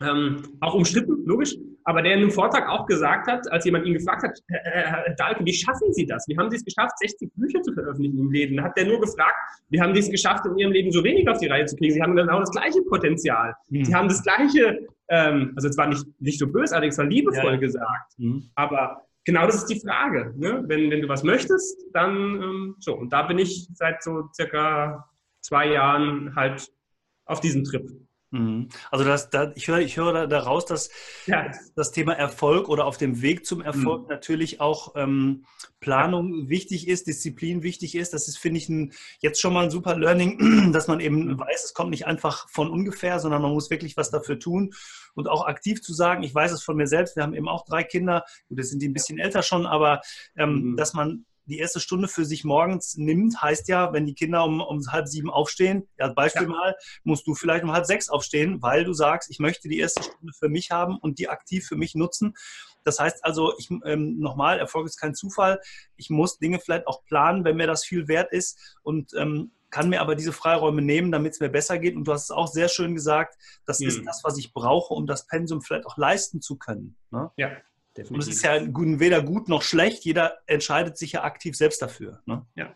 Ähm, 0.00 0.42
auch 0.60 0.74
umstritten, 0.74 1.24
logisch, 1.24 1.56
aber 1.88 2.02
der 2.02 2.12
in 2.12 2.18
einem 2.18 2.30
Vortrag 2.30 2.68
auch 2.68 2.84
gesagt 2.84 3.28
hat, 3.28 3.50
als 3.50 3.64
jemand 3.64 3.86
ihn 3.86 3.94
gefragt 3.94 4.22
hat, 4.22 4.38
Herr 4.48 5.14
Dahlke, 5.16 5.42
wie 5.46 5.54
schaffen 5.54 5.90
Sie 5.94 6.04
das? 6.04 6.22
Wie 6.28 6.36
haben 6.36 6.50
Sie 6.50 6.58
es 6.58 6.64
geschafft, 6.64 6.98
60 6.98 7.32
Bücher 7.34 7.62
zu 7.62 7.72
veröffentlichen 7.72 8.18
im 8.18 8.30
Leben? 8.30 8.62
Hat 8.62 8.76
der 8.76 8.84
nur 8.84 9.00
gefragt, 9.00 9.34
wie 9.70 9.80
haben 9.80 9.94
Sie 9.94 10.00
es 10.00 10.10
geschafft, 10.10 10.44
in 10.44 10.58
Ihrem 10.58 10.72
Leben 10.72 10.92
so 10.92 11.02
wenig 11.02 11.26
auf 11.30 11.38
die 11.38 11.46
Reihe 11.46 11.64
zu 11.64 11.76
kriegen? 11.76 11.94
Sie 11.94 12.02
haben 12.02 12.14
genau 12.14 12.40
das 12.40 12.50
gleiche 12.50 12.82
Potenzial. 12.82 13.54
Mhm. 13.70 13.84
Sie 13.86 13.94
haben 13.94 14.06
das 14.06 14.22
gleiche, 14.22 14.86
ähm, 15.08 15.52
also 15.56 15.66
es 15.68 15.78
war 15.78 15.86
nicht, 15.86 16.04
nicht 16.20 16.38
so 16.38 16.46
bösartig, 16.46 16.90
es 16.90 16.98
war 16.98 17.06
liebevoll 17.06 17.52
ja. 17.52 17.56
gesagt, 17.56 18.18
mhm. 18.18 18.50
aber 18.54 19.06
genau 19.24 19.46
das 19.46 19.54
ist 19.54 19.70
die 19.70 19.80
Frage. 19.80 20.34
Ne? 20.36 20.64
Wenn, 20.66 20.90
wenn 20.90 21.00
du 21.00 21.08
was 21.08 21.22
möchtest, 21.22 21.86
dann 21.94 22.42
ähm, 22.42 22.76
so. 22.80 22.98
Und 22.98 23.14
da 23.14 23.22
bin 23.22 23.38
ich 23.38 23.66
seit 23.72 24.02
so 24.02 24.28
circa 24.34 25.08
zwei 25.40 25.68
Jahren 25.72 26.36
halt 26.36 26.68
auf 27.24 27.40
diesem 27.40 27.64
Trip. 27.64 27.88
Mhm. 28.30 28.68
Also 28.90 29.04
das, 29.04 29.30
da, 29.30 29.52
ich 29.54 29.68
höre, 29.68 29.78
ich 29.78 29.96
höre 29.96 30.26
daraus, 30.26 30.66
dass 30.66 30.90
ja. 31.26 31.50
das 31.74 31.92
Thema 31.92 32.12
Erfolg 32.12 32.68
oder 32.68 32.84
auf 32.84 32.98
dem 32.98 33.22
Weg 33.22 33.46
zum 33.46 33.62
Erfolg 33.62 34.02
mhm. 34.02 34.08
natürlich 34.08 34.60
auch 34.60 34.94
ähm, 34.96 35.46
Planung 35.80 36.42
ja. 36.42 36.48
wichtig 36.48 36.88
ist, 36.88 37.06
Disziplin 37.06 37.62
wichtig 37.62 37.94
ist. 37.94 38.12
Das 38.12 38.28
ist, 38.28 38.38
finde 38.38 38.58
ich, 38.58 38.68
ein, 38.68 38.92
jetzt 39.20 39.40
schon 39.40 39.54
mal 39.54 39.64
ein 39.64 39.70
super 39.70 39.96
Learning, 39.96 40.72
dass 40.72 40.88
man 40.88 41.00
eben 41.00 41.26
mhm. 41.26 41.38
weiß, 41.40 41.64
es 41.64 41.74
kommt 41.74 41.90
nicht 41.90 42.06
einfach 42.06 42.48
von 42.50 42.70
ungefähr, 42.70 43.18
sondern 43.18 43.40
man 43.40 43.52
muss 43.52 43.70
wirklich 43.70 43.96
was 43.96 44.10
dafür 44.10 44.38
tun 44.38 44.74
und 45.14 45.28
auch 45.28 45.46
aktiv 45.46 45.80
zu 45.80 45.94
sagen, 45.94 46.22
ich 46.22 46.34
weiß 46.34 46.52
es 46.52 46.62
von 46.62 46.76
mir 46.76 46.86
selbst, 46.86 47.16
wir 47.16 47.22
haben 47.22 47.34
eben 47.34 47.48
auch 47.48 47.64
drei 47.64 47.82
Kinder, 47.82 48.24
gut, 48.48 48.58
jetzt 48.58 48.70
sind 48.70 48.82
die 48.82 48.88
ein 48.88 48.92
bisschen 48.92 49.18
älter 49.18 49.42
schon, 49.42 49.66
aber 49.66 50.00
ähm, 50.36 50.72
mhm. 50.72 50.76
dass 50.76 50.92
man 50.92 51.24
die 51.48 51.58
erste 51.58 51.80
Stunde 51.80 52.08
für 52.08 52.24
sich 52.24 52.44
morgens 52.44 52.96
nimmt, 52.96 53.40
heißt 53.40 53.68
ja, 53.68 53.92
wenn 53.92 54.06
die 54.06 54.14
Kinder 54.14 54.44
um, 54.44 54.60
um 54.60 54.80
halb 54.92 55.08
sieben 55.08 55.30
aufstehen, 55.30 55.88
ja, 55.98 56.08
Beispiel 56.08 56.42
ja. 56.42 56.48
mal, 56.48 56.76
musst 57.04 57.26
du 57.26 57.34
vielleicht 57.34 57.64
um 57.64 57.72
halb 57.72 57.86
sechs 57.86 58.08
aufstehen, 58.08 58.62
weil 58.62 58.84
du 58.84 58.92
sagst, 58.92 59.30
ich 59.30 59.38
möchte 59.38 59.68
die 59.68 59.78
erste 59.78 60.02
Stunde 60.02 60.32
für 60.38 60.48
mich 60.48 60.70
haben 60.70 60.98
und 60.98 61.18
die 61.18 61.28
aktiv 61.28 61.66
für 61.66 61.76
mich 61.76 61.94
nutzen. 61.94 62.34
Das 62.84 62.98
heißt 62.98 63.24
also, 63.24 63.54
ich 63.58 63.70
ähm, 63.84 64.18
nochmal, 64.18 64.58
Erfolg 64.58 64.86
ist 64.86 64.98
kein 64.98 65.14
Zufall. 65.14 65.60
Ich 65.96 66.10
muss 66.10 66.38
Dinge 66.38 66.60
vielleicht 66.60 66.86
auch 66.86 67.04
planen, 67.04 67.44
wenn 67.44 67.56
mir 67.56 67.66
das 67.66 67.84
viel 67.84 68.08
wert 68.08 68.32
ist 68.32 68.76
und 68.82 69.12
ähm, 69.14 69.52
kann 69.70 69.90
mir 69.90 70.00
aber 70.00 70.14
diese 70.14 70.32
Freiräume 70.32 70.80
nehmen, 70.80 71.12
damit 71.12 71.34
es 71.34 71.40
mir 71.40 71.50
besser 71.50 71.78
geht. 71.78 71.96
Und 71.96 72.04
du 72.04 72.12
hast 72.12 72.24
es 72.24 72.30
auch 72.30 72.46
sehr 72.46 72.68
schön 72.68 72.94
gesagt, 72.94 73.36
das 73.66 73.80
mhm. 73.80 73.88
ist 73.88 74.06
das, 74.06 74.22
was 74.24 74.38
ich 74.38 74.52
brauche, 74.52 74.94
um 74.94 75.06
das 75.06 75.26
Pensum 75.26 75.60
vielleicht 75.60 75.86
auch 75.86 75.96
leisten 75.96 76.40
zu 76.40 76.56
können. 76.56 76.96
Ne? 77.10 77.30
Ja. 77.36 77.50
Definitiv. 77.98 78.14
Und 78.14 78.20
es 78.20 78.28
ist 78.28 78.44
ja 78.44 78.60
weder 79.00 79.22
gut 79.22 79.48
noch 79.48 79.62
schlecht. 79.62 80.04
Jeder 80.04 80.34
entscheidet 80.46 80.96
sich 80.96 81.12
ja 81.12 81.24
aktiv 81.24 81.56
selbst 81.56 81.82
dafür. 81.82 82.20
Ne? 82.26 82.46
Ja. 82.54 82.72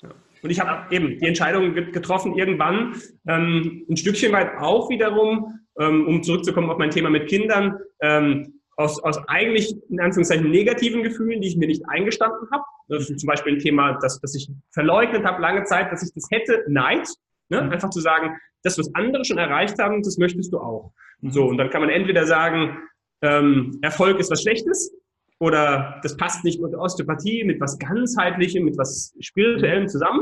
ja. 0.00 0.08
Und 0.42 0.48
ich 0.48 0.58
habe 0.58 0.94
eben 0.94 1.18
die 1.18 1.26
Entscheidung 1.26 1.74
getroffen, 1.74 2.34
irgendwann 2.34 2.94
ähm, 3.26 3.84
ein 3.90 3.96
Stückchen 3.98 4.32
weit 4.32 4.56
auch 4.58 4.88
wiederum, 4.88 5.60
ähm, 5.78 6.06
um 6.06 6.22
zurückzukommen 6.22 6.70
auf 6.70 6.78
mein 6.78 6.90
Thema 6.90 7.10
mit 7.10 7.28
Kindern, 7.28 7.78
ähm, 8.00 8.54
aus, 8.76 9.02
aus 9.02 9.18
eigentlich 9.28 9.74
in 9.90 10.00
Anführungszeichen 10.00 10.50
negativen 10.50 11.02
Gefühlen, 11.02 11.42
die 11.42 11.48
ich 11.48 11.56
mir 11.58 11.68
nicht 11.68 11.82
eingestanden 11.86 12.48
habe. 12.50 12.64
Das 12.88 13.10
ist 13.10 13.20
zum 13.20 13.26
Beispiel 13.26 13.54
ein 13.54 13.58
Thema, 13.58 13.98
das, 14.00 14.18
das 14.20 14.34
ich 14.34 14.50
verleugnet 14.72 15.26
habe 15.26 15.42
lange 15.42 15.64
Zeit, 15.64 15.92
dass 15.92 16.02
ich 16.02 16.14
das 16.14 16.26
hätte, 16.30 16.64
Neid. 16.68 17.06
Ne? 17.50 17.60
Mhm. 17.60 17.70
Einfach 17.70 17.90
zu 17.90 18.00
sagen, 18.00 18.34
das, 18.62 18.78
was 18.78 18.94
andere 18.94 19.26
schon 19.26 19.36
erreicht 19.36 19.78
haben, 19.78 20.02
das 20.02 20.16
möchtest 20.16 20.54
du 20.54 20.58
auch. 20.58 20.92
Mhm. 21.20 21.30
So, 21.32 21.44
und 21.44 21.58
dann 21.58 21.68
kann 21.68 21.82
man 21.82 21.90
entweder 21.90 22.24
sagen, 22.24 22.78
ähm, 23.22 23.78
Erfolg 23.82 24.18
ist 24.18 24.30
was 24.30 24.42
Schlechtes 24.42 24.94
oder 25.40 26.00
das 26.02 26.16
passt 26.16 26.44
nicht 26.44 26.60
mit 26.60 26.74
Osteopathie, 26.74 27.44
mit 27.44 27.60
was 27.60 27.78
ganzheitlichem, 27.78 28.64
mit 28.64 28.76
was 28.78 29.14
Spirituellem 29.20 29.88
zusammen. 29.88 30.20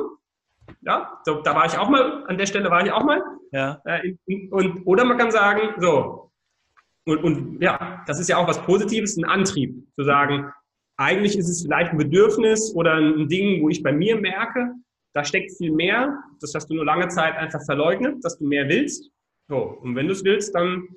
Ja, 0.82 1.20
so, 1.24 1.42
da 1.42 1.54
war 1.54 1.66
ich 1.66 1.78
auch 1.78 1.88
mal, 1.88 2.24
an 2.26 2.38
der 2.38 2.46
Stelle 2.46 2.70
war 2.70 2.84
ich 2.84 2.92
auch 2.92 3.04
mal. 3.04 3.22
Ja. 3.52 3.80
Äh, 3.84 4.14
und, 4.50 4.82
oder 4.84 5.04
man 5.04 5.16
kann 5.16 5.30
sagen, 5.30 5.74
so, 5.80 6.30
und, 7.06 7.22
und 7.22 7.62
ja, 7.62 8.02
das 8.06 8.18
ist 8.18 8.28
ja 8.28 8.36
auch 8.36 8.48
was 8.48 8.60
Positives, 8.62 9.16
ein 9.16 9.24
Antrieb, 9.24 9.86
zu 9.94 10.04
sagen, 10.04 10.50
eigentlich 10.96 11.38
ist 11.38 11.48
es 11.48 11.62
vielleicht 11.62 11.92
ein 11.92 11.98
Bedürfnis 11.98 12.74
oder 12.74 12.94
ein 12.94 13.28
Ding, 13.28 13.62
wo 13.62 13.68
ich 13.68 13.82
bei 13.82 13.92
mir 13.92 14.20
merke, 14.20 14.72
da 15.14 15.24
steckt 15.24 15.52
viel 15.56 15.72
mehr. 15.72 16.18
Das 16.40 16.52
hast 16.54 16.68
du 16.68 16.74
nur 16.74 16.84
lange 16.84 17.08
Zeit 17.08 17.36
einfach 17.36 17.64
verleugnet, 17.64 18.24
dass 18.24 18.38
du 18.38 18.46
mehr 18.46 18.68
willst. 18.68 19.10
So, 19.48 19.56
und 19.56 19.94
wenn 19.94 20.06
du 20.06 20.12
es 20.12 20.24
willst, 20.24 20.54
dann 20.54 20.88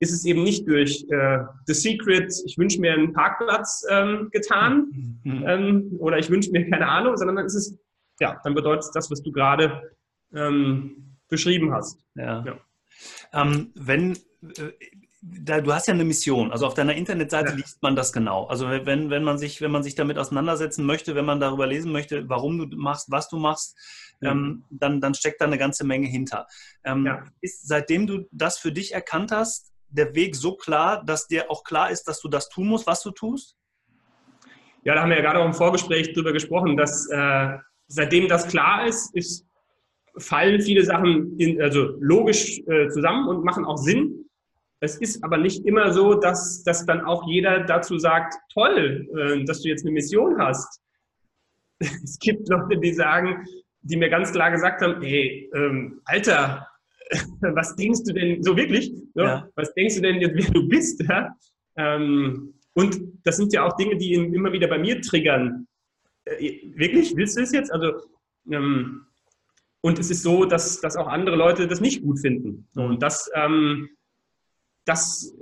ist 0.00 0.12
es 0.12 0.24
eben 0.24 0.42
nicht 0.42 0.68
durch 0.68 1.04
äh, 1.10 1.38
The 1.66 1.74
Secret, 1.74 2.32
ich 2.44 2.56
wünsche 2.56 2.80
mir 2.80 2.92
einen 2.92 3.12
Parkplatz 3.12 3.84
ähm, 3.90 4.28
getan 4.30 5.20
mhm. 5.24 5.44
ähm, 5.46 5.96
oder 5.98 6.18
ich 6.18 6.30
wünsche 6.30 6.50
mir 6.50 6.68
keine 6.70 6.88
Ahnung, 6.88 7.16
sondern 7.16 7.36
dann 7.36 7.46
ist 7.46 7.54
es, 7.54 7.78
ja, 8.20 8.40
dann 8.44 8.54
bedeutet 8.54 8.84
es 8.84 8.90
das, 8.92 9.10
was 9.10 9.22
du 9.22 9.32
gerade 9.32 9.90
ähm, 10.34 11.16
beschrieben 11.28 11.72
hast. 11.72 12.04
Ja. 12.14 12.44
ja. 12.44 12.58
Ähm, 13.32 13.72
wenn, 13.74 14.12
äh, 14.42 14.72
da, 15.20 15.60
du 15.60 15.72
hast 15.72 15.88
ja 15.88 15.94
eine 15.94 16.04
Mission. 16.04 16.52
Also 16.52 16.66
auf 16.66 16.74
deiner 16.74 16.94
Internetseite 16.94 17.50
ja. 17.50 17.56
liest 17.56 17.82
man 17.82 17.96
das 17.96 18.12
genau. 18.12 18.46
Also 18.46 18.68
wenn, 18.68 19.10
wenn, 19.10 19.24
man 19.24 19.38
sich, 19.38 19.60
wenn 19.60 19.70
man 19.70 19.82
sich 19.82 19.94
damit 19.94 20.16
auseinandersetzen 20.16 20.86
möchte, 20.86 21.14
wenn 21.14 21.24
man 21.24 21.40
darüber 21.40 21.66
lesen 21.66 21.90
möchte, 21.90 22.28
warum 22.28 22.70
du 22.70 22.76
machst, 22.76 23.10
was 23.10 23.28
du 23.28 23.36
machst, 23.36 23.76
ähm, 24.22 24.64
dann, 24.70 25.00
dann 25.00 25.14
steckt 25.14 25.40
da 25.40 25.44
eine 25.44 25.58
ganze 25.58 25.84
Menge 25.84 26.08
hinter. 26.08 26.46
Ähm, 26.84 27.06
ja. 27.06 27.24
Ist 27.40 27.66
seitdem 27.68 28.06
du 28.06 28.28
das 28.32 28.58
für 28.58 28.72
dich 28.72 28.92
erkannt 28.92 29.32
hast, 29.32 29.72
der 29.90 30.14
Weg 30.14 30.36
so 30.36 30.56
klar, 30.56 31.04
dass 31.04 31.26
dir 31.26 31.50
auch 31.50 31.64
klar 31.64 31.90
ist, 31.90 32.04
dass 32.04 32.20
du 32.20 32.28
das 32.28 32.48
tun 32.48 32.68
musst, 32.68 32.86
was 32.86 33.02
du 33.02 33.10
tust? 33.10 33.56
Ja, 34.84 34.94
da 34.94 35.02
haben 35.02 35.10
wir 35.10 35.16
ja 35.16 35.22
gerade 35.22 35.40
auch 35.40 35.46
im 35.46 35.54
Vorgespräch 35.54 36.12
drüber 36.12 36.32
gesprochen, 36.32 36.76
dass 36.76 37.08
äh, 37.10 37.56
seitdem 37.88 38.28
das 38.28 38.48
klar 38.48 38.86
ist, 38.86 39.14
ist 39.14 39.46
fallen 40.16 40.60
viele 40.60 40.84
Sachen 40.84 41.38
in, 41.38 41.60
also 41.60 41.96
logisch 42.00 42.60
äh, 42.66 42.88
zusammen 42.88 43.28
und 43.28 43.44
machen 43.44 43.64
auch 43.64 43.76
Sinn. 43.76 44.24
Es 44.80 44.96
ist 44.96 45.22
aber 45.24 45.38
nicht 45.38 45.64
immer 45.66 45.92
so, 45.92 46.14
dass, 46.14 46.62
dass 46.62 46.86
dann 46.86 47.04
auch 47.04 47.26
jeder 47.26 47.60
dazu 47.60 47.98
sagt, 47.98 48.34
toll, 48.52 49.08
äh, 49.16 49.44
dass 49.44 49.62
du 49.62 49.68
jetzt 49.68 49.84
eine 49.84 49.92
Mission 49.92 50.38
hast. 50.38 50.80
Es 52.02 52.18
gibt 52.18 52.48
Leute, 52.48 52.78
die 52.78 52.92
sagen, 52.92 53.44
die 53.82 53.96
mir 53.96 54.10
ganz 54.10 54.32
klar 54.32 54.50
gesagt 54.50 54.82
haben, 54.82 55.00
hey, 55.00 55.48
ähm, 55.54 56.00
Alter, 56.04 56.66
was 57.40 57.76
denkst 57.76 58.04
du 58.04 58.12
denn, 58.12 58.42
so 58.42 58.56
wirklich, 58.56 58.92
so, 59.14 59.22
ja. 59.22 59.48
was 59.54 59.72
denkst 59.74 59.96
du 59.96 60.02
denn 60.02 60.20
jetzt, 60.20 60.34
wer 60.34 60.50
du 60.50 60.68
bist? 60.68 61.02
Ja? 61.08 61.34
Ähm, 61.76 62.54
und 62.74 63.00
das 63.24 63.36
sind 63.36 63.52
ja 63.52 63.66
auch 63.66 63.76
Dinge, 63.76 63.96
die 63.96 64.14
ihn 64.14 64.34
immer 64.34 64.52
wieder 64.52 64.68
bei 64.68 64.78
mir 64.78 65.00
triggern. 65.00 65.66
Äh, 66.24 66.60
wirklich, 66.74 67.16
willst 67.16 67.36
du 67.36 67.42
es 67.42 67.52
jetzt? 67.52 67.72
Also, 67.72 67.92
ähm, 68.50 69.06
und 69.80 69.98
es 69.98 70.10
ist 70.10 70.22
so, 70.22 70.44
dass, 70.44 70.80
dass 70.80 70.96
auch 70.96 71.06
andere 71.06 71.36
Leute 71.36 71.66
das 71.66 71.80
nicht 71.80 72.02
gut 72.02 72.20
finden. 72.20 72.68
Mhm. 72.74 72.82
Und 72.82 73.02
das, 73.02 73.30
ähm, 73.34 73.88
das, 74.84 75.34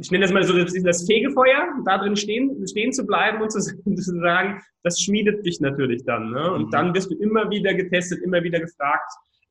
ich 0.00 0.10
nenne 0.10 0.24
das 0.24 0.32
mal 0.32 0.44
so 0.44 0.56
das 0.56 1.06
Fegefeuer, 1.06 1.68
da 1.84 1.98
drin 1.98 2.16
stehen, 2.16 2.66
stehen 2.68 2.92
zu 2.92 3.06
bleiben 3.06 3.42
und 3.42 3.50
zu, 3.50 3.60
zu 3.96 4.20
sagen, 4.20 4.62
das 4.82 5.00
schmiedet 5.00 5.44
dich 5.44 5.60
natürlich 5.60 6.04
dann. 6.04 6.30
Ne? 6.30 6.52
Und 6.52 6.66
mhm. 6.66 6.70
dann 6.70 6.94
wirst 6.94 7.10
du 7.10 7.16
immer 7.16 7.50
wieder 7.50 7.74
getestet, 7.74 8.22
immer 8.22 8.42
wieder 8.42 8.60
gefragt. 8.60 9.10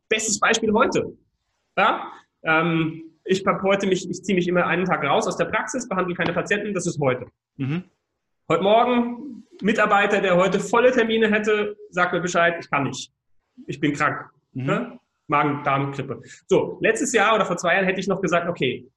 Bestes 0.09 0.39
Beispiel 0.39 0.71
heute. 0.73 1.17
Ja? 1.77 2.12
Ähm, 2.44 3.03
ich 3.25 3.44
heute 3.46 3.88
mich, 3.88 4.10
ich 4.10 4.24
ziehe 4.24 4.36
mich 4.36 4.48
immer 4.48 4.65
einen 4.65 4.86
Tag 4.86 5.03
raus 5.03 5.27
aus 5.27 5.38
der 5.38 5.46
Praxis, 5.46 5.88
behandle 5.88 6.15
keine 6.15 6.34
Patienten, 6.34 6.74
das 6.74 6.86
ist 6.86 7.00
heute. 7.00 7.25
Mhm. 7.58 7.84
Heute 8.50 8.63
Morgen, 8.63 9.46
Mitarbeiter, 9.62 10.20
der 10.20 10.36
heute 10.36 10.60
volle 10.60 10.92
Termine 10.92 11.32
hätte, 11.32 11.77
sagt 11.89 12.12
mir 12.12 12.20
Bescheid, 12.20 12.56
ich 12.60 12.70
kann 12.70 12.84
nicht. 12.84 13.12
Ich 13.68 13.80
bin 13.80 13.94
krank. 13.94 14.30
Mhm. 14.51 14.65
Ne? 14.65 15.00
Magen-Darm-Grippe. 15.27 16.22
So, 16.48 16.77
letztes 16.82 17.13
Jahr 17.13 17.36
oder 17.36 17.46
vor 17.46 17.58
zwei 17.58 17.75
Jahren 17.75 17.86
hätte 17.86 18.01
ich 18.01 18.08
noch 18.08 18.22
gesagt, 18.22 18.50
okay, 18.50 18.89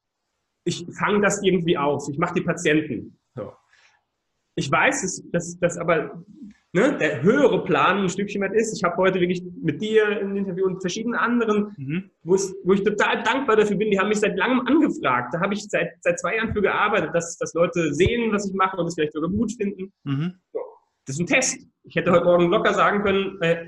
ich 0.64 0.85
fange 0.99 1.21
das 1.21 1.42
irgendwie 1.42 1.78
aus, 1.78 2.09
ich 2.09 2.18
mache 2.18 2.35
die 2.35 2.40
Patienten. 2.40 3.16
So. 3.37 3.52
Ich 4.56 4.71
weiß, 4.71 5.02
dass, 5.02 5.23
dass, 5.30 5.59
dass 5.61 5.78
aber 5.78 6.25
ne, 6.73 6.96
der 6.99 7.23
höhere 7.23 7.64
Plan 7.64 8.02
ein 8.02 8.08
Stückchen 8.08 8.42
weit 8.42 8.54
ist. 8.54 8.76
Ich 8.76 8.85
habe 8.85 8.96
heute 8.96 9.20
wirklich 9.20 9.42
mit 9.62 9.80
dir 9.80 10.06
ein 10.06 10.37
Interview 10.37 10.66
und 10.66 10.80
verschiedenen 10.80 11.14
anderen, 11.14 11.75
mhm. 11.76 12.11
wo 12.23 12.35
ich 12.35 12.85
total 12.85 13.23
dankbar 13.23 13.56
dafür 13.56 13.76
bin. 13.76 13.90
Die 13.90 13.99
haben 13.99 14.08
mich 14.08 14.20
seit 14.20 14.37
langem 14.37 14.61
angefragt. 14.66 15.35
Da 15.35 15.40
habe 15.40 15.54
ich 15.54 15.64
seit, 15.68 15.92
seit 16.00 16.18
zwei 16.18 16.37
Jahren 16.37 16.52
für 16.52 16.62
gearbeitet, 16.62 17.11
dass, 17.14 17.37
dass 17.38 17.54
Leute 17.54 17.94
sehen, 17.94 18.32
was 18.32 18.49
ich 18.49 18.54
mache 18.54 18.76
und 18.76 18.87
es 18.87 18.94
vielleicht 18.94 19.12
sogar 19.12 19.30
gut 19.30 19.52
finden. 19.52 19.92
Mhm. 20.04 20.35
So. 20.52 20.61
Das 21.06 21.16
ist 21.16 21.20
ein 21.20 21.26
Test. 21.26 21.58
Ich 21.85 21.94
hätte 21.94 22.11
heute 22.11 22.25
Morgen 22.25 22.50
locker 22.50 22.75
sagen 22.75 23.02
können, 23.02 23.40
äh, 23.40 23.66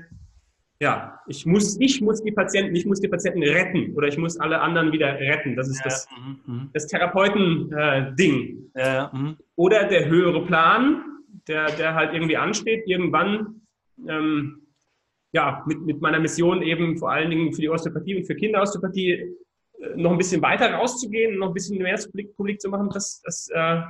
ja, 0.81 1.19
ich 1.27 1.45
muss, 1.45 1.77
ich 1.79 2.01
muss 2.01 2.23
die 2.23 2.31
Patienten, 2.31 2.73
ich 2.73 2.85
muss 2.85 3.01
die 3.01 3.09
Patienten 3.09 3.43
retten 3.43 3.93
oder 3.95 4.07
ich 4.07 4.17
muss 4.17 4.39
alle 4.39 4.61
anderen 4.61 4.93
wieder 4.93 5.13
retten. 5.13 5.55
Das 5.55 5.67
ist 5.67 5.79
ja, 5.79 5.83
das, 5.85 6.07
mhm. 6.45 6.69
das 6.73 6.87
Therapeuten-Ding. 6.87 8.71
Äh, 8.75 8.81
ja, 8.81 9.11
mhm. 9.13 9.37
oder 9.55 9.85
der 9.85 10.07
höhere 10.07 10.45
Plan, 10.45 11.03
der, 11.49 11.65
der 11.71 11.95
halt 11.95 12.13
irgendwie 12.13 12.37
ansteht, 12.37 12.83
irgendwann 12.87 13.61
ähm, 14.07 14.67
ja, 15.33 15.63
mit, 15.67 15.81
mit 15.81 16.01
meiner 16.01 16.19
Mission 16.19 16.61
eben 16.61 16.97
vor 16.97 17.11
allen 17.11 17.29
Dingen 17.29 17.51
für 17.53 17.61
die 17.61 17.69
Osteopathie 17.69 18.15
und 18.15 18.25
für 18.25 18.35
Kinderosteopathie 18.35 19.11
äh, 19.11 19.35
noch 19.95 20.11
ein 20.11 20.17
bisschen 20.17 20.41
weiter 20.41 20.71
rauszugehen, 20.71 21.37
noch 21.37 21.47
ein 21.47 21.53
bisschen 21.53 21.77
mehr 21.79 21.99
publik, 22.37 22.61
zu 22.61 22.69
machen, 22.69 22.89
das, 22.93 23.21
das 23.23 23.49
äh, 23.53 23.81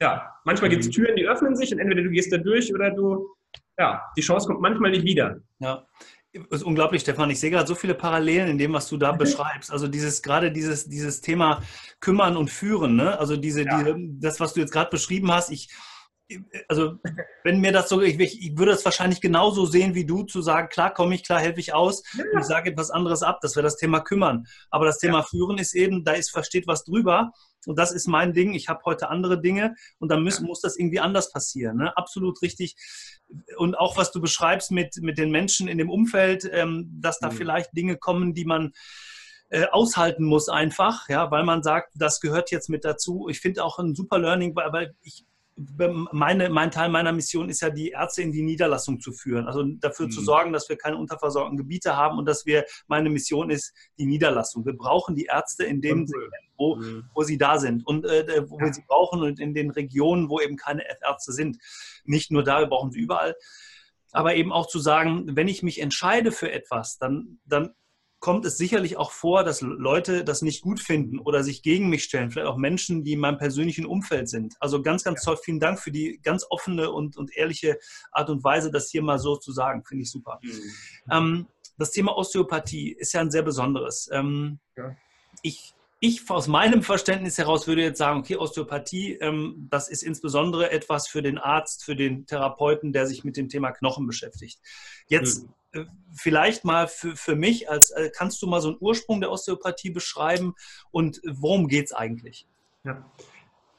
ja, 0.00 0.32
manchmal 0.44 0.70
gibt 0.70 0.82
es 0.82 0.88
mhm. 0.88 0.92
Türen, 0.92 1.16
die 1.16 1.26
öffnen 1.26 1.56
sich 1.56 1.72
und 1.72 1.80
entweder 1.80 2.02
du 2.02 2.10
gehst 2.10 2.32
da 2.32 2.38
durch 2.38 2.72
oder 2.72 2.90
du, 2.90 3.28
ja, 3.78 4.02
die 4.16 4.22
Chance 4.22 4.46
kommt 4.46 4.60
manchmal 4.60 4.92
nicht 4.92 5.04
wieder. 5.04 5.40
Ja, 5.58 5.84
das 6.32 6.60
ist 6.60 6.62
unglaublich, 6.62 7.02
Stefan. 7.02 7.30
Ich 7.30 7.40
sehe 7.40 7.50
gerade 7.50 7.66
so 7.66 7.74
viele 7.74 7.94
Parallelen 7.94 8.48
in 8.48 8.58
dem, 8.58 8.72
was 8.72 8.88
du 8.88 8.96
da 8.96 9.12
beschreibst. 9.12 9.72
Also 9.72 9.88
dieses 9.88 10.22
gerade 10.22 10.52
dieses 10.52 10.88
dieses 10.88 11.20
Thema 11.20 11.62
kümmern 12.00 12.36
und 12.36 12.50
führen. 12.50 12.96
Ne? 12.96 13.18
Also 13.18 13.36
diese, 13.36 13.64
ja. 13.64 13.78
diese 13.78 13.96
das, 14.20 14.38
was 14.38 14.54
du 14.54 14.60
jetzt 14.60 14.72
gerade 14.72 14.90
beschrieben 14.90 15.32
hast. 15.32 15.50
Ich 15.50 15.68
also 16.68 16.96
wenn 17.44 17.60
mir 17.60 17.72
das 17.72 17.88
so, 17.88 18.00
ich, 18.02 18.18
ich, 18.18 18.58
würde 18.58 18.72
das 18.72 18.84
wahrscheinlich 18.84 19.20
genauso 19.20 19.66
sehen 19.66 19.94
wie 19.94 20.04
du, 20.04 20.24
zu 20.24 20.42
sagen, 20.42 20.68
klar 20.68 20.92
komme 20.92 21.14
ich, 21.14 21.24
klar 21.24 21.40
helfe 21.40 21.60
ich 21.60 21.72
aus, 21.72 22.02
ja. 22.16 22.24
ich 22.38 22.44
sage 22.44 22.70
etwas 22.70 22.90
anderes 22.90 23.22
ab. 23.22 23.38
Das 23.40 23.56
wäre 23.56 23.64
das 23.64 23.76
Thema 23.76 24.00
kümmern. 24.00 24.46
Aber 24.70 24.84
das 24.84 24.98
Thema 24.98 25.18
ja. 25.18 25.24
führen 25.24 25.58
ist 25.58 25.74
eben, 25.74 26.04
da 26.04 26.12
ist 26.12 26.30
versteht 26.30 26.66
was 26.66 26.84
drüber. 26.84 27.32
Und 27.66 27.78
das 27.78 27.92
ist 27.92 28.06
mein 28.06 28.32
Ding. 28.32 28.54
Ich 28.54 28.68
habe 28.68 28.80
heute 28.84 29.08
andere 29.10 29.40
Dinge 29.40 29.74
und 29.98 30.10
dann 30.10 30.22
müssen, 30.22 30.46
muss 30.46 30.60
das 30.60 30.76
irgendwie 30.76 31.00
anders 31.00 31.32
passieren. 31.32 31.78
Ne? 31.78 31.96
Absolut 31.96 32.40
richtig 32.40 32.76
und 33.56 33.76
auch 33.76 33.96
was 33.96 34.10
du 34.10 34.20
beschreibst 34.20 34.70
mit, 34.70 34.96
mit 35.00 35.18
den 35.18 35.30
Menschen 35.30 35.68
in 35.68 35.78
dem 35.78 35.90
Umfeld, 35.90 36.48
ähm, 36.50 36.88
dass 37.00 37.18
da 37.18 37.30
mhm. 37.30 37.32
vielleicht 37.32 37.76
Dinge 37.76 37.96
kommen, 37.96 38.34
die 38.34 38.44
man 38.44 38.72
äh, 39.50 39.66
aushalten 39.66 40.24
muss 40.24 40.48
einfach, 40.48 41.08
ja, 41.08 41.30
weil 41.30 41.44
man 41.44 41.62
sagt, 41.62 41.92
das 41.94 42.20
gehört 42.20 42.50
jetzt 42.50 42.68
mit 42.68 42.84
dazu. 42.84 43.28
Ich 43.30 43.40
finde 43.40 43.64
auch 43.64 43.78
ein 43.78 43.94
super 43.94 44.18
Learning, 44.18 44.54
weil, 44.54 44.72
weil 44.72 44.94
ich 45.02 45.24
meine, 46.12 46.48
mein 46.50 46.70
Teil 46.70 46.88
meiner 46.88 47.12
Mission 47.12 47.48
ist 47.48 47.60
ja, 47.60 47.70
die 47.70 47.90
Ärzte 47.90 48.22
in 48.22 48.32
die 48.32 48.42
Niederlassung 48.42 49.00
zu 49.00 49.12
führen. 49.12 49.46
Also 49.46 49.64
dafür 49.64 50.06
mhm. 50.06 50.10
zu 50.10 50.20
sorgen, 50.20 50.52
dass 50.52 50.68
wir 50.68 50.76
keine 50.76 50.96
unterversorgten 50.96 51.56
Gebiete 51.56 51.96
haben 51.96 52.18
und 52.18 52.26
dass 52.26 52.46
wir, 52.46 52.64
meine 52.86 53.10
Mission 53.10 53.50
ist 53.50 53.72
die 53.98 54.06
Niederlassung. 54.06 54.64
Wir 54.64 54.76
brauchen 54.76 55.16
die 55.16 55.24
Ärzte 55.24 55.64
in 55.64 55.80
dem 55.80 56.06
Segment, 56.06 56.32
wo, 56.56 56.76
mhm. 56.76 57.04
wo 57.14 57.22
sie 57.22 57.38
da 57.38 57.58
sind 57.58 57.86
und 57.86 58.04
äh, 58.04 58.44
wo 58.48 58.58
ja. 58.58 58.66
wir 58.66 58.74
sie 58.74 58.84
brauchen 58.86 59.22
und 59.22 59.40
in 59.40 59.54
den 59.54 59.70
Regionen, 59.70 60.28
wo 60.28 60.40
eben 60.40 60.56
keine 60.56 60.84
Ärzte 61.02 61.32
sind. 61.32 61.58
Nicht 62.04 62.30
nur 62.30 62.44
da, 62.44 62.60
wir 62.60 62.66
brauchen 62.66 62.92
sie 62.92 63.00
überall. 63.00 63.34
Aber 64.12 64.36
eben 64.36 64.52
auch 64.52 64.66
zu 64.66 64.78
sagen, 64.78 65.36
wenn 65.36 65.48
ich 65.48 65.62
mich 65.62 65.80
entscheide 65.80 66.32
für 66.32 66.50
etwas, 66.50 66.98
dann, 66.98 67.40
dann 67.44 67.74
kommt 68.20 68.44
es 68.44 68.58
sicherlich 68.58 68.96
auch 68.96 69.12
vor, 69.12 69.44
dass 69.44 69.60
Leute 69.60 70.24
das 70.24 70.42
nicht 70.42 70.60
gut 70.62 70.80
finden 70.80 71.18
oder 71.18 71.44
sich 71.44 71.62
gegen 71.62 71.88
mich 71.88 72.04
stellen, 72.04 72.30
vielleicht 72.30 72.48
auch 72.48 72.56
Menschen, 72.56 73.04
die 73.04 73.12
in 73.12 73.20
meinem 73.20 73.38
persönlichen 73.38 73.86
Umfeld 73.86 74.28
sind. 74.28 74.56
Also 74.60 74.82
ganz, 74.82 75.04
ganz 75.04 75.22
toll. 75.22 75.36
Vielen 75.36 75.60
Dank 75.60 75.78
für 75.78 75.92
die 75.92 76.20
ganz 76.22 76.44
offene 76.50 76.90
und, 76.90 77.16
und 77.16 77.36
ehrliche 77.36 77.78
Art 78.10 78.28
und 78.30 78.42
Weise, 78.42 78.70
das 78.70 78.90
hier 78.90 79.02
mal 79.02 79.18
so 79.18 79.36
zu 79.36 79.52
sagen. 79.52 79.84
Finde 79.84 80.02
ich 80.02 80.10
super. 80.10 80.40
Mhm. 80.42 80.72
Ähm, 81.10 81.46
das 81.78 81.92
Thema 81.92 82.16
Osteopathie 82.16 82.92
ist 82.92 83.12
ja 83.12 83.20
ein 83.20 83.30
sehr 83.30 83.42
besonderes. 83.42 84.08
Ähm, 84.12 84.58
ja. 84.76 84.96
Ich 85.42 85.74
ich 86.00 86.30
aus 86.30 86.46
meinem 86.46 86.82
Verständnis 86.82 87.38
heraus 87.38 87.66
würde 87.66 87.82
jetzt 87.82 87.98
sagen, 87.98 88.20
okay, 88.20 88.36
Osteopathie, 88.36 89.14
ähm, 89.14 89.66
das 89.68 89.88
ist 89.88 90.02
insbesondere 90.02 90.70
etwas 90.70 91.08
für 91.08 91.22
den 91.22 91.38
Arzt, 91.38 91.84
für 91.84 91.96
den 91.96 92.24
Therapeuten, 92.26 92.92
der 92.92 93.06
sich 93.06 93.24
mit 93.24 93.36
dem 93.36 93.48
Thema 93.48 93.72
Knochen 93.72 94.06
beschäftigt. 94.06 94.60
Jetzt 95.08 95.44
mhm. 95.44 95.54
Äh, 95.72 95.84
vielleicht 96.14 96.64
mal 96.64 96.88
für, 96.88 97.16
für 97.16 97.36
mich, 97.36 97.70
als 97.70 97.90
äh, 97.90 98.10
kannst 98.14 98.42
du 98.42 98.46
mal 98.46 98.60
so 98.60 98.68
einen 98.68 98.78
Ursprung 98.80 99.20
der 99.20 99.30
Osteopathie 99.30 99.90
beschreiben 99.90 100.54
und 100.90 101.20
worum 101.26 101.68
geht 101.68 101.86
es 101.86 101.92
eigentlich? 101.92 102.46
Ja. 102.84 103.04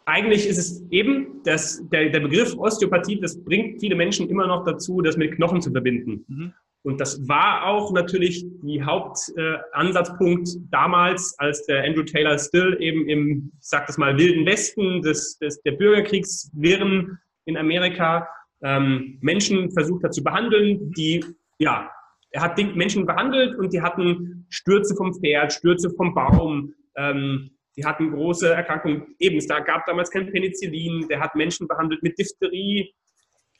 Eigentlich 0.06 0.48
ist 0.48 0.58
es 0.58 0.84
eben, 0.90 1.44
dass 1.44 1.88
der, 1.90 2.10
der 2.10 2.20
Begriff 2.20 2.56
Osteopathie, 2.58 3.20
das 3.20 3.44
bringt 3.44 3.80
viele 3.80 3.96
Menschen 3.96 4.28
immer 4.30 4.48
noch 4.48 4.66
dazu, 4.66 5.02
das 5.02 5.18
mit 5.18 5.36
Knochen 5.36 5.62
zu 5.62 5.72
verbinden. 5.72 6.26
Mhm. 6.28 6.54
Und 6.82 7.02
das 7.02 7.28
war 7.28 7.66
auch 7.66 7.92
natürlich 7.92 8.46
die 8.64 8.82
Hauptansatzpunkt 8.82 10.48
äh, 10.48 10.60
damals, 10.72 11.36
als 11.38 11.66
der 11.66 11.84
Andrew 11.84 12.04
Taylor 12.04 12.40
Still 12.40 12.78
eben 12.80 13.08
im, 13.08 13.52
ich 13.60 13.68
sag 13.68 13.86
das 13.88 13.98
mal, 13.98 14.18
wilden 14.18 14.46
Westen 14.46 15.02
des, 15.02 15.38
des, 15.40 15.62
der 15.62 15.74
Bürgerkriegswirren 15.74 17.20
in 17.46 17.58
Amerika 17.58 18.28
ähm, 18.62 19.18
Menschen 19.22 19.72
versucht 19.72 20.04
hat 20.04 20.14
zu 20.14 20.24
behandeln, 20.24 20.92
die 20.94 21.24
ja 21.60 21.92
er 22.32 22.42
hat 22.42 22.58
Menschen 22.58 23.06
behandelt 23.06 23.58
und 23.58 23.74
die 23.74 23.82
hatten 23.82 24.46
Stürze 24.50 24.96
vom 24.96 25.14
Pferd, 25.14 25.54
Stürze 25.54 25.90
vom 25.90 26.14
Baum, 26.14 26.74
ähm, 26.96 27.52
die 27.76 27.86
hatten 27.86 28.12
große 28.12 28.54
Erkrankungen. 28.54 29.16
Eben, 29.20 29.38
es 29.38 29.48
gab 29.48 29.86
damals 29.86 30.12
kein 30.12 30.32
Penicillin, 30.32 31.08
der 31.08 31.20
hat 31.20 31.36
Menschen 31.36 31.68
behandelt 31.68 32.04
mit 32.04 32.20
Diphtherie, 32.20 32.94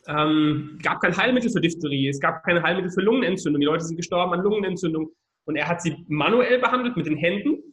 ähm, 0.08 0.78
gab 0.84 1.02
kein 1.02 1.16
Heilmittel 1.16 1.52
für 1.52 1.62
Diphtherie, 1.62 2.10
es 2.10 2.20
gab 2.20 2.44
keine 2.44 2.62
Heilmittel 2.62 2.92
für 2.92 3.02
Lungenentzündung. 3.02 3.60
Die 3.60 3.66
Leute 3.66 3.86
sind 3.86 3.98
gestorben 3.98 4.34
an 4.34 4.42
Lungenentzündung. 4.42 5.12
Und 5.46 5.56
er 5.56 5.68
hat 5.68 5.82
sie 5.82 6.06
manuell 6.08 6.60
behandelt 6.60 6.96
mit 6.96 7.08
den 7.08 7.18
Händen. 7.18 7.64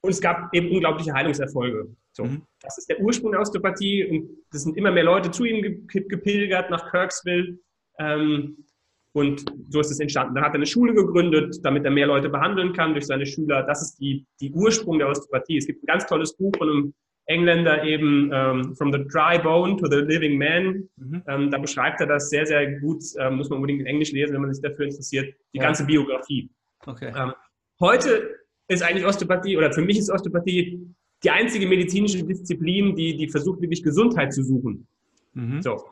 Und 0.00 0.10
es 0.10 0.20
gab 0.20 0.52
eben 0.54 0.70
unglaubliche 0.70 1.12
Heilungserfolge. 1.12 1.94
So, 2.12 2.24
mhm. 2.24 2.42
Das 2.60 2.78
ist 2.78 2.88
der 2.88 3.00
Ursprung 3.00 3.32
der 3.32 3.40
Osteopathie. 3.40 4.04
Und 4.06 4.30
es 4.52 4.62
sind 4.62 4.76
immer 4.76 4.90
mehr 4.90 5.04
Leute 5.04 5.30
zu 5.30 5.44
ihm 5.44 5.86
gepilgert 5.86 6.70
nach 6.70 6.90
Kirksville. 6.90 7.58
Ähm, 7.98 8.64
und 9.12 9.44
so 9.68 9.80
ist 9.80 9.90
es 9.90 10.00
entstanden. 10.00 10.34
Dann 10.34 10.44
hat 10.44 10.52
er 10.52 10.56
eine 10.56 10.66
Schule 10.66 10.94
gegründet, 10.94 11.58
damit 11.62 11.84
er 11.84 11.90
mehr 11.90 12.06
Leute 12.06 12.28
behandeln 12.28 12.72
kann 12.72 12.92
durch 12.92 13.06
seine 13.06 13.26
Schüler. 13.26 13.62
Das 13.62 13.82
ist 13.82 14.00
die, 14.00 14.26
die 14.40 14.50
Ursprung 14.52 14.98
der 14.98 15.08
Osteopathie. 15.08 15.58
Es 15.58 15.66
gibt 15.66 15.82
ein 15.82 15.86
ganz 15.86 16.06
tolles 16.06 16.36
Buch 16.36 16.52
von 16.56 16.68
einem 16.68 16.94
Engländer 17.26 17.84
eben 17.84 18.30
ähm, 18.32 18.74
From 18.74 18.92
the 18.92 19.06
Dry 19.06 19.38
Bone 19.38 19.76
to 19.76 19.86
the 19.86 19.98
Living 19.98 20.38
Man. 20.38 20.88
Mhm. 20.96 21.22
Ähm, 21.28 21.50
da 21.50 21.58
beschreibt 21.58 22.00
er 22.00 22.06
das 22.06 22.30
sehr, 22.30 22.46
sehr 22.46 22.80
gut. 22.80 23.02
Ähm, 23.18 23.36
muss 23.36 23.48
man 23.48 23.58
unbedingt 23.58 23.80
in 23.80 23.86
Englisch 23.86 24.12
lesen, 24.12 24.34
wenn 24.34 24.40
man 24.42 24.52
sich 24.52 24.62
dafür 24.62 24.86
interessiert. 24.86 25.34
Die 25.52 25.58
ja. 25.58 25.64
ganze 25.64 25.84
Biografie. 25.84 26.50
Okay. 26.84 27.12
Ähm, 27.16 27.32
heute 27.80 28.36
ist 28.68 28.82
eigentlich 28.82 29.06
Osteopathie, 29.06 29.56
oder 29.56 29.72
für 29.72 29.82
mich 29.82 29.98
ist 29.98 30.10
Osteopathie 30.10 30.80
die 31.22 31.30
einzige 31.30 31.66
medizinische 31.66 32.24
Disziplin, 32.24 32.96
die, 32.96 33.16
die 33.16 33.28
versucht, 33.28 33.60
wirklich 33.60 33.82
Gesundheit 33.82 34.32
zu 34.32 34.42
suchen. 34.42 34.86
Mhm. 35.34 35.62
So. 35.62 35.84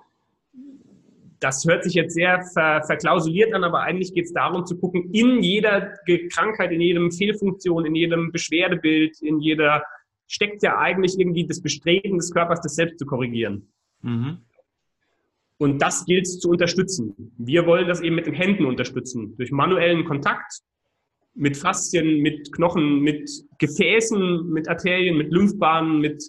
Das 1.41 1.65
hört 1.65 1.85
sich 1.85 1.95
jetzt 1.95 2.15
sehr 2.15 2.43
ver, 2.53 2.83
verklausuliert 2.85 3.55
an, 3.55 3.65
aber 3.65 3.81
eigentlich 3.81 4.13
geht 4.13 4.27
es 4.27 4.33
darum 4.33 4.67
zu 4.67 4.79
gucken, 4.79 5.11
in 5.13 5.43
jeder 5.43 5.95
Krankheit, 6.33 6.71
in 6.71 6.81
jedem 6.81 7.11
Fehlfunktion, 7.11 7.87
in 7.87 7.95
jedem 7.95 8.31
Beschwerdebild, 8.31 9.21
in 9.23 9.41
jeder 9.41 9.83
steckt 10.27 10.63
ja 10.63 10.79
eigentlich 10.79 11.19
irgendwie 11.19 11.47
das 11.47 11.61
Bestreben 11.61 12.19
des 12.19 12.31
Körpers, 12.31 12.61
das 12.61 12.75
selbst 12.77 12.99
zu 12.99 13.07
korrigieren. 13.07 13.69
Mhm. 14.03 14.39
Und 15.59 15.83
das 15.83 16.07
gilt 16.07 16.27
es 16.27 16.39
zu 16.39 16.51
unterstützen. 16.51 17.35
Wir 17.37 17.67
wollen 17.67 17.89
das 17.89 18.01
eben 18.01 18.17
mit 18.17 18.27
den 18.27 18.35
Händen 18.35 18.65
unterstützen, 18.65 19.37
durch 19.37 19.51
manuellen 19.51 20.05
Kontakt 20.05 20.61
mit 21.35 21.57
Faszien, 21.57 22.21
mit 22.21 22.53
Knochen, 22.53 23.01
mit 23.01 23.31
Gefäßen, 23.59 24.51
mit 24.51 24.69
Arterien, 24.69 25.17
mit 25.17 25.33
Lymphbahnen, 25.33 26.01
mit 26.01 26.23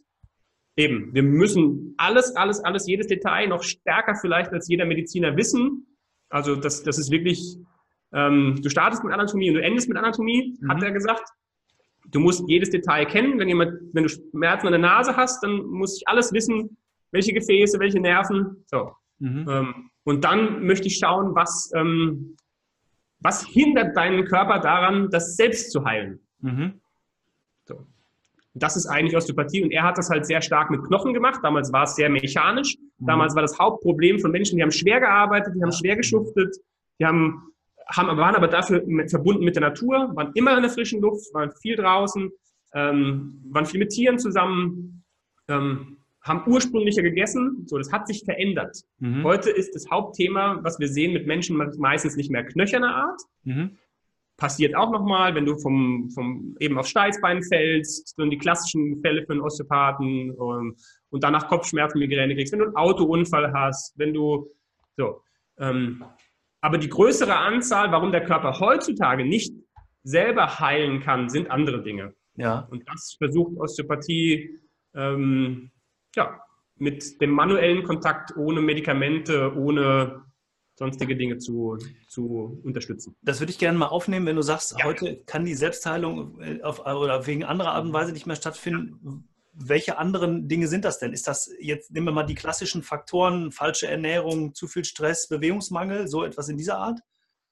eben. 0.75 1.13
Wir 1.13 1.23
müssen 1.23 1.93
alles, 1.97 2.35
alles, 2.35 2.63
alles, 2.63 2.87
jedes 2.87 3.07
Detail 3.07 3.47
noch 3.47 3.63
stärker 3.63 4.15
vielleicht 4.15 4.51
als 4.51 4.67
jeder 4.67 4.85
Mediziner 4.85 5.35
wissen. 5.37 5.87
Also 6.29 6.55
das, 6.55 6.83
das 6.83 6.97
ist 6.97 7.11
wirklich, 7.11 7.57
ähm, 8.13 8.59
du 8.61 8.69
startest 8.69 9.03
mit 9.03 9.13
Anatomie 9.13 9.49
und 9.49 9.55
du 9.55 9.63
endest 9.63 9.89
mit 9.89 9.97
Anatomie, 9.97 10.57
mhm. 10.59 10.69
hat 10.69 10.81
er 10.83 10.91
gesagt. 10.91 11.29
Du 12.07 12.19
musst 12.19 12.43
jedes 12.47 12.69
Detail 12.69 13.05
kennen. 13.05 13.37
Wenn, 13.39 13.47
jemand, 13.47 13.73
wenn 13.93 14.03
du 14.03 14.09
Schmerzen 14.09 14.67
an 14.67 14.73
der 14.73 14.81
Nase 14.81 15.15
hast, 15.15 15.43
dann 15.43 15.65
muss 15.65 15.97
ich 15.97 16.07
alles 16.07 16.33
wissen, 16.33 16.77
welche 17.11 17.33
Gefäße, 17.33 17.79
welche 17.79 17.99
Nerven. 17.99 18.63
So. 18.65 18.91
Mhm. 19.19 19.45
Ähm, 19.49 19.89
und 20.03 20.23
dann 20.23 20.65
möchte 20.65 20.87
ich 20.87 20.97
schauen, 20.97 21.35
was, 21.35 21.71
ähm, 21.75 22.35
was 23.19 23.45
hindert 23.45 23.95
deinen 23.95 24.25
Körper 24.25 24.59
daran, 24.59 25.09
das 25.11 25.35
selbst 25.35 25.71
zu 25.71 25.85
heilen. 25.85 26.19
Mhm. 26.39 26.81
So. 27.65 27.85
Das 28.53 28.75
ist 28.75 28.85
eigentlich 28.85 29.15
Osteopathie 29.15 29.63
und 29.63 29.71
er 29.71 29.83
hat 29.83 29.97
das 29.97 30.09
halt 30.09 30.25
sehr 30.25 30.41
stark 30.41 30.69
mit 30.69 30.83
Knochen 30.83 31.13
gemacht. 31.13 31.39
Damals 31.41 31.71
war 31.71 31.83
es 31.83 31.95
sehr 31.95 32.09
mechanisch. 32.09 32.75
Mhm. 32.97 33.05
Damals 33.05 33.35
war 33.35 33.41
das 33.41 33.57
Hauptproblem 33.57 34.19
von 34.19 34.31
Menschen, 34.31 34.57
die 34.57 34.63
haben 34.63 34.71
schwer 34.71 34.99
gearbeitet, 34.99 35.53
die 35.55 35.61
haben 35.61 35.71
schwer 35.71 35.95
geschuftet, 35.95 36.57
die 36.99 37.05
haben 37.05 37.51
haben, 37.95 38.17
waren 38.17 38.35
aber 38.35 38.47
dafür 38.47 38.83
verbunden 39.07 39.43
mit 39.43 39.55
der 39.55 39.61
Natur, 39.61 40.11
waren 40.15 40.31
immer 40.33 40.55
in 40.55 40.63
der 40.63 40.71
frischen 40.71 41.01
Luft, 41.01 41.33
waren 41.33 41.51
viel 41.61 41.75
draußen, 41.75 42.31
ähm, 42.73 43.41
waren 43.49 43.65
viel 43.65 43.79
mit 43.79 43.89
Tieren 43.89 44.19
zusammen, 44.19 45.03
ähm, 45.47 45.97
haben 46.21 46.43
ursprünglicher 46.49 47.01
gegessen. 47.01 47.63
So, 47.65 47.77
das 47.77 47.91
hat 47.91 48.07
sich 48.07 48.23
verändert. 48.23 48.77
Mhm. 48.99 49.23
Heute 49.23 49.49
ist 49.49 49.73
das 49.75 49.89
Hauptthema, 49.89 50.59
was 50.61 50.79
wir 50.79 50.87
sehen 50.87 51.13
mit 51.13 51.25
Menschen, 51.27 51.57
meistens 51.77 52.15
nicht 52.15 52.31
mehr 52.31 52.45
knöcherner 52.45 52.95
Art. 52.95 53.21
Mhm. 53.43 53.77
Passiert 54.41 54.75
auch 54.75 54.89
nochmal, 54.89 55.35
wenn 55.35 55.45
du 55.45 55.55
vom, 55.59 56.09
vom 56.09 56.55
eben 56.59 56.75
auf 56.79 56.87
Steißbein 56.87 57.43
fällst, 57.43 58.15
so 58.15 58.25
die 58.25 58.39
klassischen 58.39 58.99
Fälle 59.01 59.23
für 59.23 59.33
einen 59.33 59.41
Osteopathen 59.41 60.31
ähm, 60.31 60.75
und 61.11 61.23
danach 61.23 61.47
Kopfschmerzen, 61.47 61.99
Migräne 61.99 62.33
kriegst, 62.33 62.51
wenn 62.51 62.57
du 62.57 62.65
einen 62.65 62.75
Autounfall 62.75 63.53
hast, 63.53 63.93
wenn 63.99 64.15
du 64.15 64.49
so. 64.97 65.21
Ähm, 65.59 66.03
aber 66.59 66.79
die 66.79 66.89
größere 66.89 67.37
Anzahl, 67.37 67.91
warum 67.91 68.11
der 68.11 68.23
Körper 68.23 68.59
heutzutage 68.59 69.25
nicht 69.25 69.53
selber 70.01 70.59
heilen 70.59 71.01
kann, 71.01 71.29
sind 71.29 71.51
andere 71.51 71.83
Dinge. 71.83 72.15
Ja. 72.35 72.67
Und 72.71 72.89
das 72.89 73.17
versucht 73.19 73.55
Osteopathie 73.57 74.59
ähm, 74.95 75.69
ja, 76.15 76.41
mit 76.77 77.21
dem 77.21 77.29
manuellen 77.29 77.83
Kontakt 77.83 78.35
ohne 78.35 78.59
Medikamente, 78.61 79.55
ohne 79.55 80.23
sonstige 80.81 81.15
Dinge 81.15 81.37
zu, 81.37 81.77
zu 82.07 82.59
unterstützen. 82.63 83.15
Das 83.21 83.39
würde 83.39 83.51
ich 83.51 83.59
gerne 83.59 83.77
mal 83.77 83.87
aufnehmen, 83.87 84.25
wenn 84.25 84.35
du 84.35 84.41
sagst, 84.41 84.75
ja. 84.79 84.85
heute 84.85 85.21
kann 85.27 85.45
die 85.45 85.53
Selbstheilung 85.53 86.41
äh, 86.41 86.61
auf, 86.63 86.79
oder 86.79 87.27
wegen 87.27 87.43
anderer 87.43 87.73
Art 87.73 87.85
und 87.85 87.93
Weise 87.93 88.13
nicht 88.13 88.25
mehr 88.25 88.35
stattfinden 88.35 89.27
welche 89.53 89.97
anderen 89.97 90.47
Dinge 90.47 90.67
sind 90.67 90.85
das 90.85 90.97
denn? 90.99 91.11
Ist 91.11 91.27
das 91.27 91.51
jetzt, 91.59 91.91
nehmen 91.91 92.07
wir 92.07 92.13
mal 92.13 92.23
die 92.23 92.35
klassischen 92.35 92.83
Faktoren, 92.83 93.51
falsche 93.51 93.87
Ernährung, 93.87 94.53
zu 94.53 94.67
viel 94.67 94.85
Stress, 94.85 95.27
Bewegungsmangel, 95.27 96.07
so 96.07 96.23
etwas 96.23 96.47
in 96.47 96.57
dieser 96.57 96.77
Art? 96.77 97.01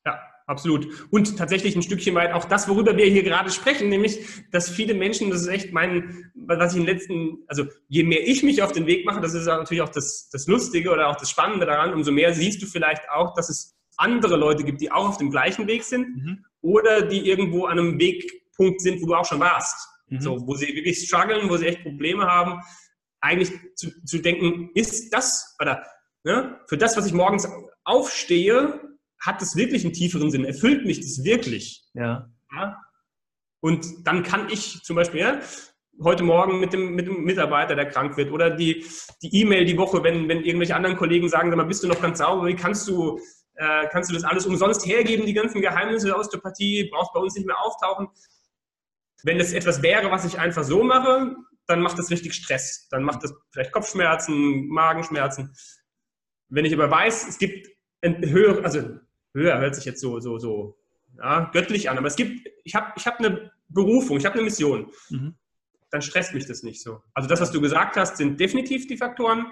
Ja, 0.06 0.18
absolut. 0.50 1.08
Und 1.12 1.38
tatsächlich 1.38 1.76
ein 1.76 1.84
Stückchen 1.84 2.16
weit 2.16 2.34
auch 2.34 2.46
das, 2.46 2.68
worüber 2.68 2.98
wir 2.98 3.06
hier 3.06 3.24
gerade 3.24 3.52
sprechen, 3.52 3.90
nämlich, 3.90 4.20
dass 4.52 4.70
viele 4.70 4.94
Menschen, 4.94 5.30
das 5.30 5.42
ist 5.42 5.48
echt 5.48 5.72
mein, 5.72 6.32
was 6.34 6.74
ich 6.74 6.80
in 6.80 6.86
den 6.86 6.96
letzten, 6.96 7.38
also 7.48 7.66
je 7.88 8.04
mehr 8.04 8.28
ich 8.28 8.44
mich 8.44 8.62
auf 8.64 8.72
den 8.72 8.88
Weg 8.88 9.06
mache, 9.06 9.22
das 9.22 9.34
ist 9.34 9.46
natürlich 9.46 9.82
auch 9.82 9.90
das, 9.90 10.30
das 10.32 10.48
Lustige 10.48 10.92
oder 10.92 11.08
auch 11.08 11.16
das 11.16 11.30
Spannende 11.30 11.66
daran, 11.66 11.94
umso 11.94 12.12
mehr 12.12 12.34
siehst 12.34 12.62
du 12.62 12.66
vielleicht 12.66 13.10
auch, 13.10 13.34
dass 13.36 13.50
es 13.50 13.78
andere 13.98 14.38
Leute 14.38 14.64
gibt, 14.64 14.82
die 14.82 14.92
auch 14.92 15.10
auf 15.10 15.18
dem 15.18 15.30
gleichen 15.30 15.68
Weg 15.68 15.84
sind 15.84 16.16
mhm. 16.16 16.46
oder 16.62 17.04
die 17.04 17.30
irgendwo 17.30 17.66
an 17.66 17.78
einem 17.78 18.00
Wegpunkt 18.00 18.82
sind, 18.82 19.02
wo 19.02 19.08
du 19.08 19.16
auch 19.16 19.26
schon 19.26 19.40
warst. 19.40 19.88
Mhm. 20.08 20.22
So, 20.22 20.48
wo 20.48 20.56
sie 20.56 20.68
wirklich 20.74 21.06
strugglen, 21.06 21.50
wo 21.50 21.58
sie 21.58 21.68
echt 21.68 21.84
Probleme 21.84 22.26
haben, 22.26 22.62
eigentlich 23.22 23.52
zu, 23.76 23.90
zu 24.04 24.20
denken, 24.20 24.72
ist 24.74 25.14
das, 25.14 25.56
oder 25.62 25.86
ne, 26.24 26.60
für 26.68 26.78
das, 26.78 26.98
was 26.98 27.06
ich 27.06 27.14
morgens 27.14 27.48
aufstehe, 27.84 28.80
hat 29.20 29.42
das 29.42 29.56
wirklich 29.56 29.84
einen 29.84 29.94
tieferen 29.94 30.32
Sinn? 30.32 30.46
Erfüllt 30.46 30.86
mich 30.86 31.02
das 31.02 31.24
wirklich? 31.24 31.84
Ja. 31.94 32.30
ja? 32.56 32.82
Und 33.62 34.08
dann 34.08 34.24
kann 34.24 34.50
ich 34.50 34.82
zum 34.84 34.96
Beispiel, 34.96 35.20
ja, 35.20 35.40
heute 36.02 36.24
Morgen 36.24 36.60
mit 36.60 36.74
dem, 36.74 36.96
mit 36.96 37.08
dem 37.08 37.24
Mitarbeiter, 37.24 37.76
der 37.76 37.88
krank 37.88 38.16
wird, 38.18 38.32
oder 38.32 38.50
die 38.50 38.86
E-Mail 39.22 39.66
die, 39.66 39.74
die 39.74 39.78
Woche, 39.78 40.04
wenn, 40.04 40.28
wenn 40.30 40.44
irgendwelche 40.44 40.76
anderen 40.76 40.96
Kollegen 40.96 41.28
sagen, 41.28 41.50
sag 41.50 41.58
mal, 41.58 41.66
bist 41.66 41.84
du 41.84 41.88
noch 41.88 42.02
ganz 42.02 42.20
sauber, 42.20 42.48
wie 42.48 42.56
kannst 42.56 42.88
du, 42.88 43.20
äh, 43.56 43.88
kannst 43.92 44.10
du 44.10 44.14
das 44.14 44.24
alles 44.24 44.46
umsonst 44.46 44.86
hergeben, 44.86 45.26
die 45.26 45.34
ganzen 45.34 45.62
Geheimnisse 45.62 46.08
der 46.08 46.18
Osteopathie, 46.18 46.90
brauchst 46.90 47.14
bei 47.14 47.20
uns 47.20 47.36
nicht 47.36 47.46
mehr 47.46 47.60
auftauchen. 47.60 48.08
Wenn 49.24 49.40
es 49.40 49.52
etwas 49.52 49.82
wäre, 49.82 50.10
was 50.12 50.24
ich 50.24 50.40
einfach 50.40 50.64
so 50.64 50.84
mache, 50.84 51.36
dann 51.68 51.82
macht 51.82 52.00
das 52.00 52.10
richtig 52.10 52.34
Stress. 52.34 52.88
Dann 52.90 53.04
macht 53.04 53.24
das 53.24 53.34
vielleicht 53.52 53.74
Kopfschmerzen, 53.74 54.68
Magenschmerzen. 54.68 55.54
Wenn 56.48 56.66
ich 56.66 56.74
aber 56.74 56.90
weiß, 56.90 57.28
es 57.28 57.38
gibt 57.38 57.68
höher, 58.02 58.64
also 58.64 58.98
höher 59.34 59.60
hört 59.60 59.76
sich 59.76 59.86
jetzt 59.86 60.02
so, 60.02 60.20
so, 60.20 60.38
so 60.38 60.78
ja, 61.18 61.50
göttlich 61.52 61.90
an, 61.90 61.98
aber 61.98 62.08
es 62.08 62.16
gibt, 62.16 62.48
ich 62.64 62.76
habe 62.76 62.94
ich 62.96 63.06
hab 63.06 63.20
eine 63.20 63.52
Berufung, 63.68 64.18
ich 64.18 64.26
habe 64.26 64.36
eine 64.36 64.44
Mission, 64.44 64.92
mhm. 65.10 65.36
dann 65.92 66.02
stresst 66.02 66.34
mich 66.34 66.46
das 66.46 66.64
nicht 66.64 66.82
so. 66.82 67.02
Also 67.14 67.28
das, 67.30 67.42
was 67.42 67.52
du 67.52 67.62
gesagt 67.62 67.98
hast, 67.98 68.18
sind 68.18 68.40
definitiv 68.40 68.88
die 68.88 68.98
Faktoren. 68.98 69.46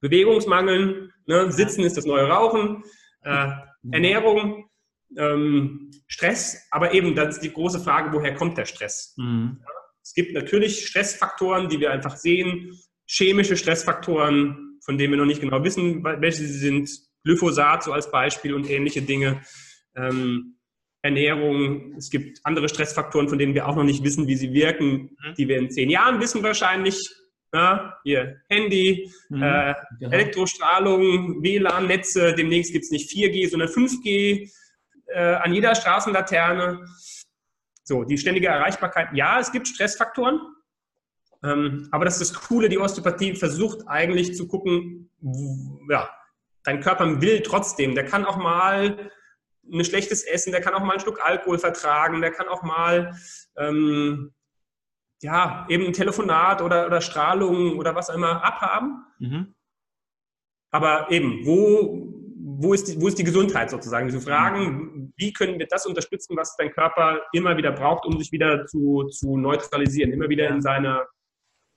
Bewegungsmangel, 0.00 1.12
ne? 1.26 1.52
Sitzen 1.52 1.84
ist 1.84 1.96
das 1.96 2.06
neue 2.06 2.26
Rauchen, 2.26 2.84
äh, 3.22 3.48
mhm. 3.82 3.92
Ernährung, 3.92 4.70
ähm, 5.16 5.90
Stress, 6.06 6.66
aber 6.70 6.94
eben, 6.94 7.14
das 7.14 7.36
ist 7.36 7.44
die 7.44 7.52
große 7.52 7.80
Frage, 7.80 8.12
woher 8.12 8.34
kommt 8.34 8.56
der 8.56 8.64
Stress? 8.64 9.14
Mhm. 9.16 9.58
Ja, 9.60 9.66
es 10.02 10.14
gibt 10.14 10.32
natürlich 10.32 10.86
Stressfaktoren, 10.86 11.68
die 11.68 11.80
wir 11.80 11.90
einfach 11.90 12.16
sehen, 12.16 12.78
chemische 13.06 13.56
Stressfaktoren, 13.56 14.78
von 14.82 14.96
denen 14.96 15.12
wir 15.12 15.18
noch 15.18 15.26
nicht 15.26 15.40
genau 15.40 15.62
wissen, 15.62 16.02
welche 16.02 16.38
sie 16.38 16.58
sind, 16.58 16.90
Glyphosat 17.24 17.84
so 17.84 17.92
als 17.92 18.10
Beispiel 18.10 18.54
und 18.54 18.68
ähnliche 18.68 19.02
Dinge. 19.02 19.42
Ähm, 19.96 20.56
Ernährung, 21.02 21.94
es 21.96 22.10
gibt 22.10 22.40
andere 22.44 22.68
Stressfaktoren, 22.68 23.28
von 23.28 23.38
denen 23.38 23.54
wir 23.54 23.66
auch 23.66 23.76
noch 23.76 23.84
nicht 23.84 24.04
wissen, 24.04 24.26
wie 24.26 24.36
sie 24.36 24.52
wirken, 24.52 25.16
mhm. 25.22 25.34
die 25.38 25.48
wir 25.48 25.58
in 25.58 25.70
zehn 25.70 25.88
Jahren 25.88 26.20
wissen 26.20 26.42
wahrscheinlich. 26.42 27.08
Ja, 27.52 27.98
hier 28.04 28.40
Handy, 28.48 29.10
mhm, 29.28 29.42
äh, 29.42 29.74
genau. 29.98 30.12
Elektrostrahlung, 30.12 31.42
WLAN-Netze, 31.42 32.34
demnächst 32.34 32.72
gibt 32.72 32.84
es 32.84 32.92
nicht 32.92 33.10
4G, 33.10 33.50
sondern 33.50 33.68
5G 33.68 34.48
äh, 35.06 35.34
an 35.34 35.52
jeder 35.52 35.74
Straßenlaterne. 35.74 36.84
So, 37.82 38.04
die 38.04 38.18
ständige 38.18 38.46
Erreichbarkeit. 38.46 39.08
Ja, 39.14 39.40
es 39.40 39.50
gibt 39.50 39.66
Stressfaktoren, 39.66 40.38
ähm, 41.42 41.88
aber 41.90 42.04
das 42.04 42.20
ist 42.20 42.34
das 42.34 42.40
Coole, 42.48 42.68
die 42.68 42.78
Osteopathie 42.78 43.34
versucht 43.34 43.88
eigentlich 43.88 44.36
zu 44.36 44.46
gucken, 44.46 45.10
ja, 45.90 46.08
dein 46.64 46.80
Körper 46.80 47.20
will 47.20 47.42
trotzdem, 47.42 47.94
der 47.94 48.04
kann 48.04 48.24
auch 48.24 48.36
mal 48.36 49.10
ein 49.72 49.84
schlechtes 49.84 50.22
Essen, 50.24 50.52
der 50.52 50.60
kann 50.60 50.74
auch 50.74 50.80
mal 50.80 50.92
einen 50.92 51.00
Schluck 51.00 51.24
Alkohol 51.24 51.58
vertragen, 51.58 52.20
der 52.20 52.32
kann 52.32 52.48
auch 52.48 52.62
mal 52.62 53.14
ähm, 53.56 54.32
ja, 55.22 55.66
eben 55.68 55.86
ein 55.86 55.92
Telefonat 55.92 56.62
oder, 56.62 56.86
oder 56.86 57.00
Strahlung 57.00 57.78
oder 57.78 57.94
was 57.94 58.10
auch 58.10 58.14
immer 58.14 58.42
abhaben. 58.42 59.04
Mhm. 59.18 59.54
Aber 60.70 61.10
eben, 61.10 61.44
wo, 61.44 62.12
wo, 62.36 62.72
ist 62.72 62.88
die, 62.88 63.00
wo 63.00 63.08
ist 63.08 63.18
die 63.18 63.24
Gesundheit 63.24 63.70
sozusagen? 63.70 64.06
Diese 64.06 64.20
Fragen, 64.20 65.12
wie 65.16 65.32
können 65.32 65.58
wir 65.58 65.66
das 65.66 65.86
unterstützen, 65.86 66.36
was 66.36 66.56
dein 66.56 66.70
Körper 66.70 67.20
immer 67.32 67.56
wieder 67.56 67.72
braucht, 67.72 68.06
um 68.06 68.18
sich 68.18 68.32
wieder 68.32 68.66
zu, 68.66 69.08
zu 69.08 69.36
neutralisieren, 69.36 70.12
immer 70.12 70.28
wieder 70.28 70.48
in 70.48 70.62
seine 70.62 71.06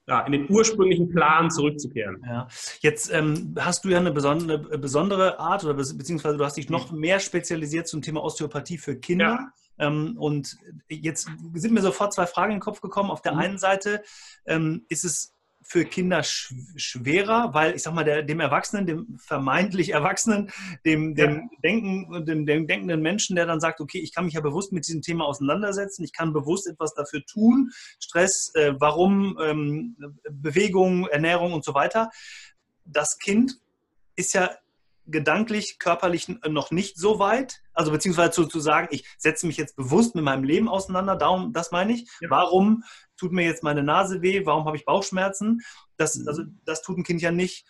ja, 0.08 0.22
in 0.26 0.32
den 0.34 0.50
ursprünglichen 0.50 1.10
Plan 1.10 1.50
zurückzukehren. 1.50 2.22
Ja. 2.26 2.48
Jetzt 2.82 3.12
ähm, 3.14 3.56
hast 3.58 3.86
du 3.86 3.90
ja 3.90 4.00
eine 4.00 4.12
besondere, 4.12 4.78
besondere 4.78 5.40
Art 5.40 5.64
oder 5.64 5.74
beziehungsweise 5.76 6.38
du 6.38 6.44
hast 6.44 6.58
dich 6.58 6.70
noch 6.70 6.92
mehr 6.92 7.20
spezialisiert 7.20 7.88
zum 7.88 8.02
Thema 8.02 8.24
Osteopathie 8.24 8.78
für 8.78 8.98
Kinder. 8.98 9.40
Ja. 9.78 9.88
Ähm, 9.88 10.18
und 10.18 10.58
jetzt 10.90 11.30
sind 11.54 11.74
mir 11.74 11.82
sofort 11.82 12.14
zwei 12.14 12.26
Fragen 12.26 12.52
in 12.52 12.58
den 12.58 12.64
Kopf 12.64 12.82
gekommen. 12.82 13.12
Auf 13.12 13.22
der 13.22 13.34
mhm. 13.34 13.40
einen 13.40 13.58
Seite 13.58 14.04
ähm, 14.46 14.86
ist 14.90 15.06
es 15.06 15.33
für 15.64 15.86
Kinder 15.86 16.24
schwerer, 16.24 17.54
weil 17.54 17.76
ich 17.76 17.84
sag 17.84 17.94
mal, 17.94 18.04
der, 18.04 18.24
dem 18.24 18.40
Erwachsenen, 18.40 18.86
dem 18.86 19.18
vermeintlich 19.18 19.92
Erwachsenen, 19.92 20.52
dem, 20.86 21.16
dem, 21.16 21.36
ja. 21.36 21.42
Denken, 21.64 22.26
dem, 22.26 22.46
dem 22.46 22.68
denkenden 22.68 23.02
Menschen, 23.02 23.36
der 23.36 23.46
dann 23.46 23.60
sagt, 23.60 23.80
okay, 23.82 24.00
ich 24.00 24.14
kann 24.14 24.26
mich 24.26 24.34
ja 24.34 24.42
bewusst 24.42 24.72
mit 24.72 24.88
diesem 24.88 25.02
Thema 25.02 25.26
auseinandersetzen, 25.26 26.04
ich 26.04 26.14
kann 26.14 26.34
bewusst 26.34 26.68
etwas 26.68 26.94
dafür 26.94 27.24
tun, 27.26 27.72
Stress, 28.00 28.52
äh, 28.56 28.74
warum, 28.80 29.38
ähm, 29.42 29.96
Bewegung, 30.30 31.08
Ernährung 31.08 31.54
und 31.54 31.64
so 31.64 31.74
weiter. 31.74 32.10
Das 32.86 33.18
Kind 33.18 33.60
ist 34.16 34.34
ja 34.34 34.50
gedanklich, 35.06 35.80
körperlich 35.80 36.30
noch 36.48 36.72
nicht 36.72 36.98
so 36.98 37.20
weit. 37.20 37.62
Also 37.74 37.92
beziehungsweise 37.92 38.32
zu, 38.32 38.46
zu 38.46 38.60
sagen, 38.60 38.88
ich 38.92 39.06
setze 39.18 39.48
mich 39.48 39.58
jetzt 39.58 39.76
bewusst 39.76 40.16
mit 40.16 40.24
meinem 40.24 40.44
Leben 40.44 40.70
auseinander, 40.70 41.16
darum, 41.16 41.54
das 41.54 41.72
meine 41.72 41.94
ich. 41.94 42.10
Ja. 42.22 42.30
Warum 42.30 42.84
tut 43.18 43.32
mir 43.32 43.46
jetzt 43.46 43.64
meine 43.64 43.84
Nase 43.84 44.22
weh? 44.22 44.46
Warum 44.46 44.66
habe 44.66 44.78
ich 44.78 44.86
Bauchschmerzen? 44.86 45.62
Das, 45.98 46.16
mhm. 46.16 46.28
also, 46.28 46.44
das 46.66 46.82
tut 46.82 46.98
ein 46.98 47.04
Kind 47.04 47.22
ja 47.22 47.32
nicht. 47.32 47.66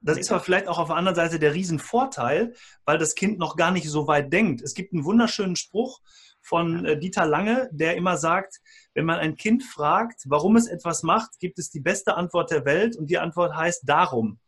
Das 0.00 0.16
ist 0.16 0.30
aber 0.30 0.40
vielleicht 0.40 0.68
auch 0.68 0.78
auf 0.78 0.88
der 0.88 0.96
anderen 0.96 1.16
Seite 1.16 1.40
der 1.40 1.54
Riesenvorteil, 1.54 2.54
weil 2.84 2.98
das 2.98 3.16
Kind 3.16 3.38
noch 3.38 3.56
gar 3.56 3.72
nicht 3.72 3.88
so 3.88 4.06
weit 4.06 4.32
denkt. 4.32 4.62
Es 4.62 4.74
gibt 4.74 4.92
einen 4.92 5.04
wunderschönen 5.04 5.56
Spruch 5.56 6.00
von 6.40 6.84
äh, 6.84 6.98
Dieter 6.98 7.26
Lange, 7.26 7.68
der 7.72 7.96
immer 7.96 8.16
sagt, 8.16 8.60
wenn 8.94 9.06
man 9.06 9.18
ein 9.18 9.36
Kind 9.36 9.64
fragt, 9.64 10.22
warum 10.26 10.54
es 10.54 10.68
etwas 10.68 11.02
macht, 11.02 11.40
gibt 11.40 11.58
es 11.58 11.70
die 11.70 11.80
beste 11.80 12.16
Antwort 12.16 12.52
der 12.52 12.64
Welt 12.64 12.96
und 12.96 13.10
die 13.10 13.18
Antwort 13.18 13.56
heißt 13.56 13.82
darum 13.86 14.38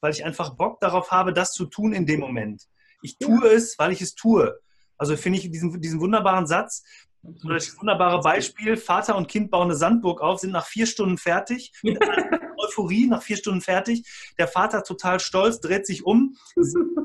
weil 0.00 0.12
ich 0.12 0.24
einfach 0.24 0.56
Bock 0.56 0.80
darauf 0.80 1.10
habe, 1.10 1.32
das 1.32 1.52
zu 1.52 1.66
tun 1.66 1.92
in 1.92 2.06
dem 2.06 2.20
Moment. 2.20 2.66
Ich 3.02 3.18
tue 3.18 3.48
es, 3.48 3.78
weil 3.78 3.92
ich 3.92 4.00
es 4.00 4.14
tue. 4.14 4.58
Also 4.98 5.16
finde 5.16 5.38
ich 5.38 5.50
diesen, 5.50 5.80
diesen 5.80 6.00
wunderbaren 6.00 6.46
Satz, 6.46 6.82
das 7.22 7.78
wunderbare 7.78 8.20
Beispiel, 8.20 8.76
Vater 8.76 9.16
und 9.16 9.28
Kind 9.28 9.50
bauen 9.50 9.68
eine 9.68 9.76
Sandburg 9.76 10.20
auf, 10.20 10.40
sind 10.40 10.52
nach 10.52 10.66
vier 10.66 10.86
Stunden 10.86 11.18
fertig, 11.18 11.72
mit 11.82 11.98
Euphorie, 12.56 13.06
nach 13.06 13.22
vier 13.22 13.36
Stunden 13.36 13.60
fertig. 13.60 14.06
Der 14.38 14.48
Vater 14.48 14.82
total 14.82 15.20
stolz, 15.20 15.60
dreht 15.60 15.86
sich 15.86 16.04
um, 16.04 16.36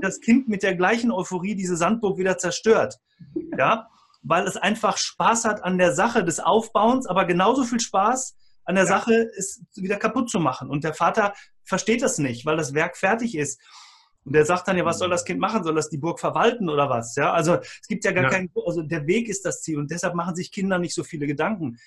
das 0.02 0.20
Kind 0.22 0.48
mit 0.48 0.64
der 0.64 0.76
gleichen 0.76 1.12
Euphorie 1.12 1.56
diese 1.56 1.76
Sandburg 1.76 2.18
wieder 2.18 2.38
zerstört. 2.38 2.96
Ja, 3.58 3.88
weil 4.22 4.48
es 4.48 4.58
einfach 4.58 4.98
Spaß 4.98 5.46
hat 5.46 5.64
an 5.64 5.78
der 5.78 5.94
Sache 5.94 6.24
des 6.24 6.40
Aufbauens, 6.40 7.06
aber 7.06 7.26
genauso 7.26 7.64
viel 7.64 7.80
Spaß 7.80 8.36
an 8.64 8.76
der 8.76 8.86
ja. 8.86 8.90
Sache, 8.90 9.30
es 9.38 9.62
wieder 9.76 9.98
kaputt 9.98 10.30
zu 10.30 10.40
machen. 10.40 10.70
Und 10.70 10.84
der 10.84 10.94
Vater 10.94 11.34
versteht 11.64 12.02
das 12.02 12.18
nicht, 12.18 12.46
weil 12.46 12.58
das 12.58 12.74
Werk 12.74 12.98
fertig 12.98 13.36
ist. 13.36 13.62
Und 14.26 14.34
der 14.34 14.46
sagt 14.46 14.68
dann 14.68 14.78
ja, 14.78 14.84
was 14.86 15.00
soll 15.00 15.10
das 15.10 15.24
Kind 15.24 15.40
machen? 15.40 15.64
Soll 15.64 15.76
das 15.76 15.90
die 15.90 16.00
Burg 16.00 16.20
verwalten 16.20 16.68
oder 16.68 16.90
was? 16.90 17.16
Ja, 17.16 17.32
also 17.32 17.56
es 17.56 17.88
gibt 17.88 18.04
ja 18.04 18.12
gar 18.12 18.24
ja. 18.24 18.30
keinen, 18.30 18.50
also 18.66 18.82
der 18.82 19.06
Weg 19.06 19.30
ist 19.30 19.46
das 19.46 19.62
Ziel 19.62 19.78
und 19.78 19.92
deshalb 19.92 20.16
machen 20.16 20.36
sich 20.36 20.52
Kinder 20.52 20.80
nicht 20.80 20.96
so 20.96 21.04
viele 21.04 21.28
Gedanken. 21.28 21.78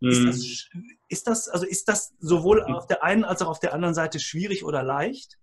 Mhm. 0.00 0.10
Ist, 0.10 0.26
das, 0.26 0.68
ist 1.08 1.26
das, 1.26 1.48
also 1.48 1.66
ist 1.66 1.88
das 1.88 2.14
sowohl 2.20 2.62
auf 2.62 2.86
der 2.86 3.02
einen 3.02 3.24
als 3.24 3.40
auch 3.40 3.48
auf 3.48 3.60
der 3.60 3.72
anderen 3.72 3.94
Seite 3.94 4.20
schwierig 4.20 4.64
oder 4.64 4.82
leicht? 4.82 5.38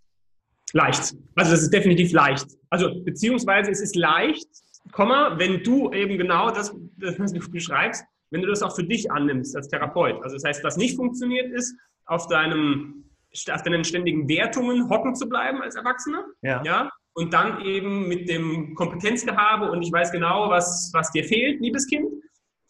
Leicht. 0.74 1.16
Also 1.36 1.52
das 1.52 1.62
ist 1.64 1.74
definitiv 1.74 2.12
leicht. 2.12 2.48
Also 2.70 3.04
beziehungsweise 3.04 3.72
es 3.72 3.82
ist 3.82 3.96
leicht, 3.96 4.48
Komma, 4.92 5.40
wenn 5.40 5.64
du 5.64 5.92
eben 5.94 6.18
genau 6.18 6.52
das, 6.52 6.74
was 6.98 7.32
du 7.32 7.52
beschreibst, 7.52 8.04
wenn 8.32 8.42
du 8.42 8.48
das 8.48 8.62
auch 8.62 8.76
für 8.76 8.84
dich 8.84 9.12
annimmst 9.12 9.56
als 9.56 9.70
Therapeut. 9.70 10.22
Also 10.24 10.36
das 10.36 10.44
heißt, 10.44 10.64
was 10.64 10.78
nicht 10.78 10.96
funktioniert 10.96 11.52
ist, 11.52 11.76
auf 12.06 12.28
deinem 12.28 13.06
auf 13.52 13.64
deinen 13.64 13.84
ständigen 13.84 14.28
Wertungen 14.30 14.90
hocken 14.90 15.16
zu 15.16 15.28
bleiben 15.28 15.62
als 15.62 15.76
Erwachsener. 15.76 16.26
Ja. 16.42 16.62
ja. 16.64 16.90
Und 17.14 17.34
dann 17.34 17.62
eben 17.62 18.08
mit 18.08 18.30
dem 18.30 18.74
Kompetenzgehabe 18.76 19.72
und 19.72 19.82
ich 19.84 19.92
weiß 19.92 20.12
genau, 20.12 20.50
was, 20.50 20.92
was 20.94 21.12
dir 21.12 21.24
fehlt, 21.24 21.62
liebes 21.62 21.88
Kind, 21.88 22.08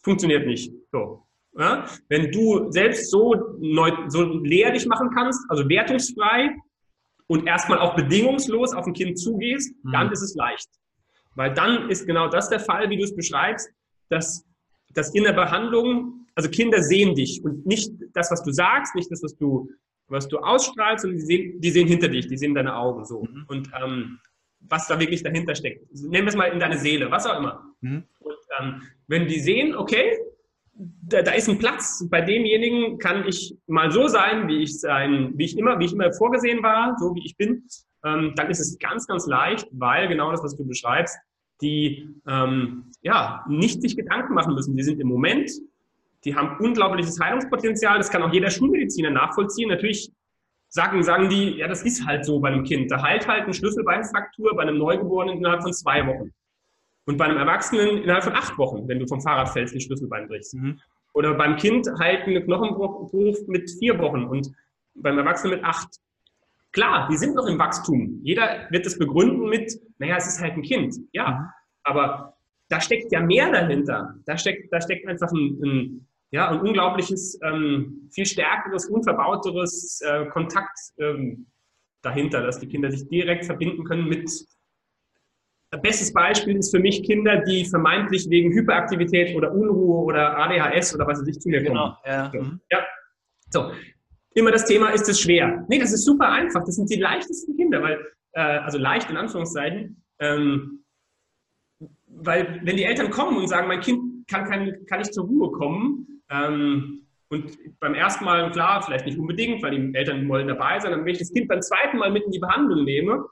funktioniert 0.02 0.46
nicht. 0.46 0.72
So. 0.92 1.26
Ja? 1.56 1.86
Wenn 2.08 2.30
du 2.30 2.70
selbst 2.70 3.10
so, 3.10 3.34
neu, 3.58 3.90
so 4.08 4.22
leer 4.22 4.72
dich 4.72 4.86
machen 4.86 5.10
kannst, 5.14 5.40
also 5.48 5.68
wertungsfrei 5.68 6.54
und 7.26 7.46
erstmal 7.46 7.78
auch 7.78 7.94
bedingungslos 7.94 8.74
auf 8.74 8.86
ein 8.86 8.92
Kind 8.92 9.18
zugehst, 9.18 9.74
mhm. 9.82 9.92
dann 9.92 10.12
ist 10.12 10.22
es 10.22 10.34
leicht. 10.34 10.68
Weil 11.34 11.52
dann 11.54 11.90
ist 11.90 12.06
genau 12.06 12.28
das 12.28 12.48
der 12.48 12.60
Fall, 12.60 12.90
wie 12.90 12.96
du 12.96 13.04
es 13.04 13.14
beschreibst, 13.14 13.70
dass, 14.08 14.44
dass 14.92 15.14
in 15.14 15.24
der 15.24 15.32
Behandlung, 15.32 16.26
also 16.34 16.48
Kinder 16.50 16.82
sehen 16.82 17.14
dich 17.14 17.42
und 17.44 17.66
nicht 17.66 17.92
das, 18.12 18.30
was 18.30 18.42
du 18.42 18.52
sagst, 18.52 18.94
nicht 18.94 19.10
das, 19.10 19.22
was 19.22 19.36
du 19.36 19.68
was 20.08 20.28
du 20.28 20.38
ausstrahlst 20.38 21.04
und 21.04 21.12
die 21.12 21.20
sehen, 21.20 21.60
die 21.60 21.70
sehen 21.70 21.88
hinter 21.88 22.08
dich, 22.08 22.26
die 22.26 22.36
sehen 22.36 22.54
deine 22.54 22.76
Augen 22.76 23.04
so. 23.04 23.22
Mhm. 23.22 23.44
Und 23.48 23.70
ähm, 23.82 24.18
was 24.68 24.86
da 24.86 24.98
wirklich 24.98 25.22
dahinter 25.22 25.54
steckt. 25.54 25.86
Nehmen 25.92 26.26
wir 26.26 26.28
es 26.28 26.36
mal 26.36 26.46
in 26.46 26.60
deine 26.60 26.78
Seele, 26.78 27.10
was 27.10 27.26
auch 27.26 27.38
immer. 27.38 27.62
Mhm. 27.80 28.04
Und 28.20 28.36
ähm, 28.58 28.82
wenn 29.08 29.26
die 29.26 29.40
sehen, 29.40 29.74
okay, 29.76 30.18
da, 30.74 31.22
da, 31.22 31.32
ist 31.32 31.48
ein 31.48 31.58
Platz, 31.58 32.04
bei 32.10 32.20
demjenigen 32.20 32.98
kann 32.98 33.26
ich 33.28 33.56
mal 33.66 33.92
so 33.92 34.08
sein, 34.08 34.48
wie 34.48 34.62
ich 34.62 34.80
sein, 34.80 35.32
wie 35.36 35.44
ich 35.44 35.56
immer, 35.56 35.78
wie 35.78 35.84
ich 35.84 35.92
immer 35.92 36.12
vorgesehen 36.12 36.62
war, 36.62 36.96
so 36.98 37.14
wie 37.14 37.24
ich 37.24 37.36
bin, 37.36 37.64
ähm, 38.04 38.32
dann 38.36 38.50
ist 38.50 38.60
es 38.60 38.78
ganz, 38.78 39.06
ganz 39.06 39.26
leicht, 39.26 39.68
weil 39.72 40.08
genau 40.08 40.30
das, 40.30 40.42
was 40.42 40.56
du 40.56 40.66
beschreibst, 40.66 41.16
die 41.60 42.08
ähm, 42.26 42.90
ja 43.02 43.44
nicht 43.48 43.80
sich 43.82 43.96
Gedanken 43.96 44.34
machen 44.34 44.54
müssen. 44.54 44.76
Die 44.76 44.82
sind 44.82 45.00
im 45.00 45.08
Moment, 45.08 45.50
die 46.24 46.34
haben 46.34 46.58
unglaubliches 46.58 47.20
Heilungspotenzial. 47.20 47.98
Das 47.98 48.10
kann 48.10 48.22
auch 48.22 48.32
jeder 48.32 48.50
Schulmediziner 48.50 49.10
nachvollziehen. 49.10 49.68
Natürlich 49.68 50.10
sagen, 50.68 51.02
sagen 51.02 51.28
die, 51.28 51.56
ja, 51.56 51.68
das 51.68 51.82
ist 51.82 52.06
halt 52.06 52.24
so 52.24 52.40
bei 52.40 52.48
einem 52.48 52.64
Kind. 52.64 52.90
Da 52.90 53.02
heilt 53.02 53.28
halt 53.28 53.44
eine 53.44 53.54
Schlüsselbeinfraktur 53.54 54.56
bei 54.56 54.62
einem 54.62 54.78
Neugeborenen 54.78 55.38
innerhalb 55.38 55.62
von 55.62 55.72
zwei 55.72 56.06
Wochen. 56.06 56.32
Und 57.06 57.18
bei 57.18 57.26
einem 57.26 57.36
Erwachsenen 57.36 58.02
innerhalb 58.02 58.24
von 58.24 58.34
acht 58.34 58.56
Wochen, 58.56 58.88
wenn 58.88 58.98
du 58.98 59.06
vom 59.06 59.20
Fahrrad 59.20 59.50
fällst, 59.50 59.74
ein 59.74 59.80
Schlüsselbein 59.80 60.26
brichst. 60.26 60.54
Mhm. 60.54 60.80
Oder 61.12 61.34
beim 61.34 61.56
Kind 61.56 61.86
heilt 62.00 62.26
eine 62.26 62.42
Knochenbruch 62.42 63.12
mit 63.46 63.70
vier 63.78 63.98
Wochen 63.98 64.24
und 64.24 64.50
beim 64.94 65.18
Erwachsenen 65.18 65.56
mit 65.56 65.64
acht. 65.64 65.88
Klar, 66.72 67.08
die 67.08 67.16
sind 67.16 67.36
noch 67.36 67.46
im 67.46 67.58
Wachstum. 67.58 68.20
Jeder 68.24 68.66
wird 68.70 68.84
das 68.84 68.98
begründen 68.98 69.48
mit, 69.48 69.72
naja, 69.98 70.16
es 70.16 70.26
ist 70.26 70.40
halt 70.40 70.54
ein 70.54 70.62
Kind. 70.62 70.96
Ja, 71.12 71.30
mhm. 71.30 71.46
aber 71.84 72.36
da 72.68 72.80
steckt 72.80 73.12
ja 73.12 73.20
mehr 73.20 73.52
dahinter. 73.52 74.14
Da 74.26 74.36
steckt, 74.36 74.72
da 74.72 74.80
steckt 74.80 75.06
einfach 75.06 75.30
ein, 75.30 75.60
ein 75.62 76.08
ja, 76.34 76.48
ein 76.48 76.60
unglaubliches, 76.60 77.38
ähm, 77.44 78.10
viel 78.12 78.26
stärkeres, 78.26 78.86
unverbauteres 78.86 80.00
äh, 80.00 80.26
Kontakt 80.26 80.76
ähm, 80.98 81.46
dahinter, 82.02 82.42
dass 82.42 82.58
die 82.58 82.66
Kinder 82.66 82.90
sich 82.90 83.08
direkt 83.08 83.44
verbinden 83.44 83.84
können 83.84 84.08
mit. 84.08 84.28
Bestes 85.80 86.12
Beispiel 86.12 86.56
ist 86.56 86.74
für 86.74 86.80
mich 86.80 87.04
Kinder, 87.04 87.36
die 87.42 87.64
vermeintlich 87.64 88.28
wegen 88.30 88.52
Hyperaktivität 88.52 89.36
oder 89.36 89.52
Unruhe 89.52 90.04
oder 90.04 90.36
ADHS 90.36 90.96
oder 90.96 91.06
was 91.06 91.20
weiß 91.20 91.28
ich 91.28 91.38
zu 91.38 91.48
mir 91.48 91.62
kommen. 91.62 91.74
Genau, 91.74 91.96
ja. 92.04 92.30
So. 92.32 92.42
Mhm. 92.42 92.60
ja. 92.68 92.84
So. 93.50 93.72
Immer 94.34 94.50
das 94.50 94.66
Thema, 94.66 94.88
ist 94.88 95.08
es 95.08 95.20
schwer? 95.20 95.64
Nee, 95.68 95.78
das 95.78 95.92
ist 95.92 96.04
super 96.04 96.30
einfach. 96.30 96.64
Das 96.64 96.74
sind 96.74 96.90
die 96.90 96.98
leichtesten 96.98 97.56
Kinder, 97.56 97.80
weil, 97.80 98.04
äh, 98.32 98.40
also 98.40 98.78
leicht 98.78 99.08
in 99.08 99.16
Anführungszeichen, 99.16 100.02
ähm, 100.18 100.84
weil 102.08 102.60
wenn 102.64 102.76
die 102.76 102.84
Eltern 102.84 103.10
kommen 103.10 103.36
und 103.36 103.46
sagen, 103.46 103.68
mein 103.68 103.80
Kind 103.80 104.26
kann, 104.26 104.44
kann, 104.50 104.84
kann 104.86 104.98
nicht 104.98 105.14
zur 105.14 105.26
Ruhe 105.26 105.52
kommen, 105.52 106.13
ähm, 106.30 107.06
und 107.28 107.58
beim 107.80 107.94
ersten 107.94 108.24
Mal, 108.24 108.50
klar, 108.52 108.82
vielleicht 108.82 109.06
nicht 109.06 109.18
unbedingt, 109.18 109.62
weil 109.62 109.76
die 109.76 109.94
Eltern 109.96 110.28
wollen 110.28 110.46
dabei 110.46 110.78
sein, 110.78 110.92
aber 110.92 111.04
wenn 111.04 111.12
ich 111.12 111.18
das 111.18 111.32
Kind 111.32 111.48
beim 111.48 111.62
zweiten 111.62 111.98
Mal 111.98 112.10
mit 112.10 112.24
in 112.24 112.30
die 112.30 112.38
Behandlung 112.38 112.84
nehme 112.84 113.24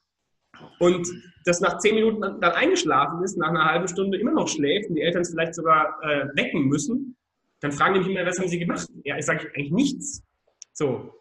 und 0.79 1.07
das 1.45 1.61
nach 1.61 1.79
zehn 1.79 1.95
Minuten 1.95 2.21
dann 2.21 2.53
eingeschlafen 2.53 3.23
ist, 3.23 3.37
nach 3.37 3.51
einer 3.51 3.65
halben 3.65 3.89
Stunde 3.89 4.19
immer 4.19 4.33
noch 4.33 4.49
schläft 4.49 4.89
und 4.89 4.97
die 4.97 5.03
Eltern 5.03 5.23
es 5.23 5.31
vielleicht 5.31 5.55
sogar 5.55 5.99
äh, 6.03 6.27
wecken 6.35 6.65
müssen, 6.65 7.17
dann 7.61 7.73
fragen 7.73 7.95
die 7.95 8.01
mich 8.01 8.09
immer, 8.09 8.27
was 8.27 8.39
haben 8.39 8.49
sie 8.49 8.59
gemacht? 8.59 8.89
Ja, 9.05 9.17
ich 9.17 9.25
sage 9.25 9.51
eigentlich 9.55 9.71
nichts. 9.71 10.25
So, 10.73 11.13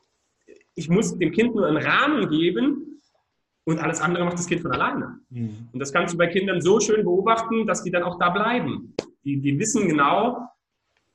ich 0.76 0.90
muss 0.90 1.18
dem 1.18 1.32
Kind 1.32 1.56
nur 1.56 1.68
einen 1.68 1.78
Rahmen 1.78 2.30
geben 2.30 3.02
und 3.66 3.80
alles 3.80 4.02
andere 4.02 4.26
macht 4.26 4.40
das 4.40 4.48
Kind 4.48 4.62
von 4.62 4.72
alleine. 4.72 5.20
Mhm. 5.30 5.70
Und 5.72 5.80
das 5.80 5.94
kannst 5.94 6.14
du 6.14 6.18
bei 6.18 6.28
Kindern 6.28 6.62
so 6.62 6.80
schön 6.80 7.04
beobachten, 7.04 7.68
dass 7.68 7.84
die 7.84 7.92
dann 7.92 8.04
auch 8.04 8.18
da 8.18 8.30
bleiben. 8.30 8.96
Die, 9.24 9.40
die 9.40 9.60
wissen 9.60 9.88
genau, 9.88 10.48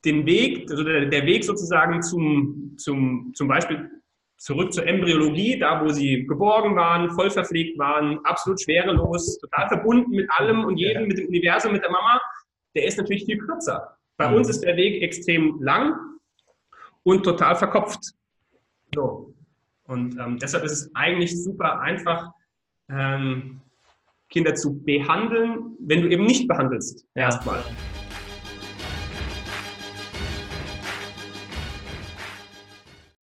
den 0.06 0.24
Weg, 0.24 0.70
also 0.70 0.84
der, 0.84 1.06
der 1.06 1.26
Weg 1.26 1.44
sozusagen 1.44 2.02
zum, 2.02 2.74
zum, 2.78 3.32
zum 3.34 3.48
Beispiel 3.48 3.90
zurück 4.38 4.72
zur 4.72 4.86
Embryologie, 4.86 5.58
da 5.58 5.82
wo 5.82 5.88
sie 5.88 6.26
geborgen 6.26 6.76
waren, 6.76 7.10
voll 7.10 7.30
verpflegt 7.30 7.78
waren, 7.78 8.18
absolut 8.24 8.60
schwerelos, 8.62 9.38
total 9.38 9.68
verbunden 9.68 10.10
mit 10.10 10.30
allem 10.30 10.64
und 10.64 10.76
jedem, 10.76 11.08
mit 11.08 11.18
dem 11.18 11.28
Universum, 11.28 11.72
mit 11.72 11.82
der 11.82 11.90
Mama, 11.90 12.20
der 12.74 12.86
ist 12.86 12.98
natürlich 12.98 13.24
viel 13.24 13.38
kürzer. 13.38 13.96
Bei 14.16 14.32
uns 14.34 14.48
ist 14.48 14.62
der 14.62 14.76
Weg 14.76 15.02
extrem 15.02 15.60
lang 15.60 15.94
und 17.02 17.22
total 17.22 17.56
verkopft. 17.56 18.14
So. 18.94 19.34
Und 19.84 20.18
ähm, 20.18 20.38
deshalb 20.38 20.64
ist 20.64 20.72
es 20.72 20.90
eigentlich 20.94 21.42
super 21.42 21.80
einfach, 21.80 22.30
ähm, 22.88 23.60
Kinder 24.28 24.54
zu 24.54 24.82
behandeln, 24.82 25.76
wenn 25.78 26.02
du 26.02 26.08
eben 26.08 26.24
nicht 26.24 26.48
behandelst, 26.48 27.06
erstmal. 27.14 27.62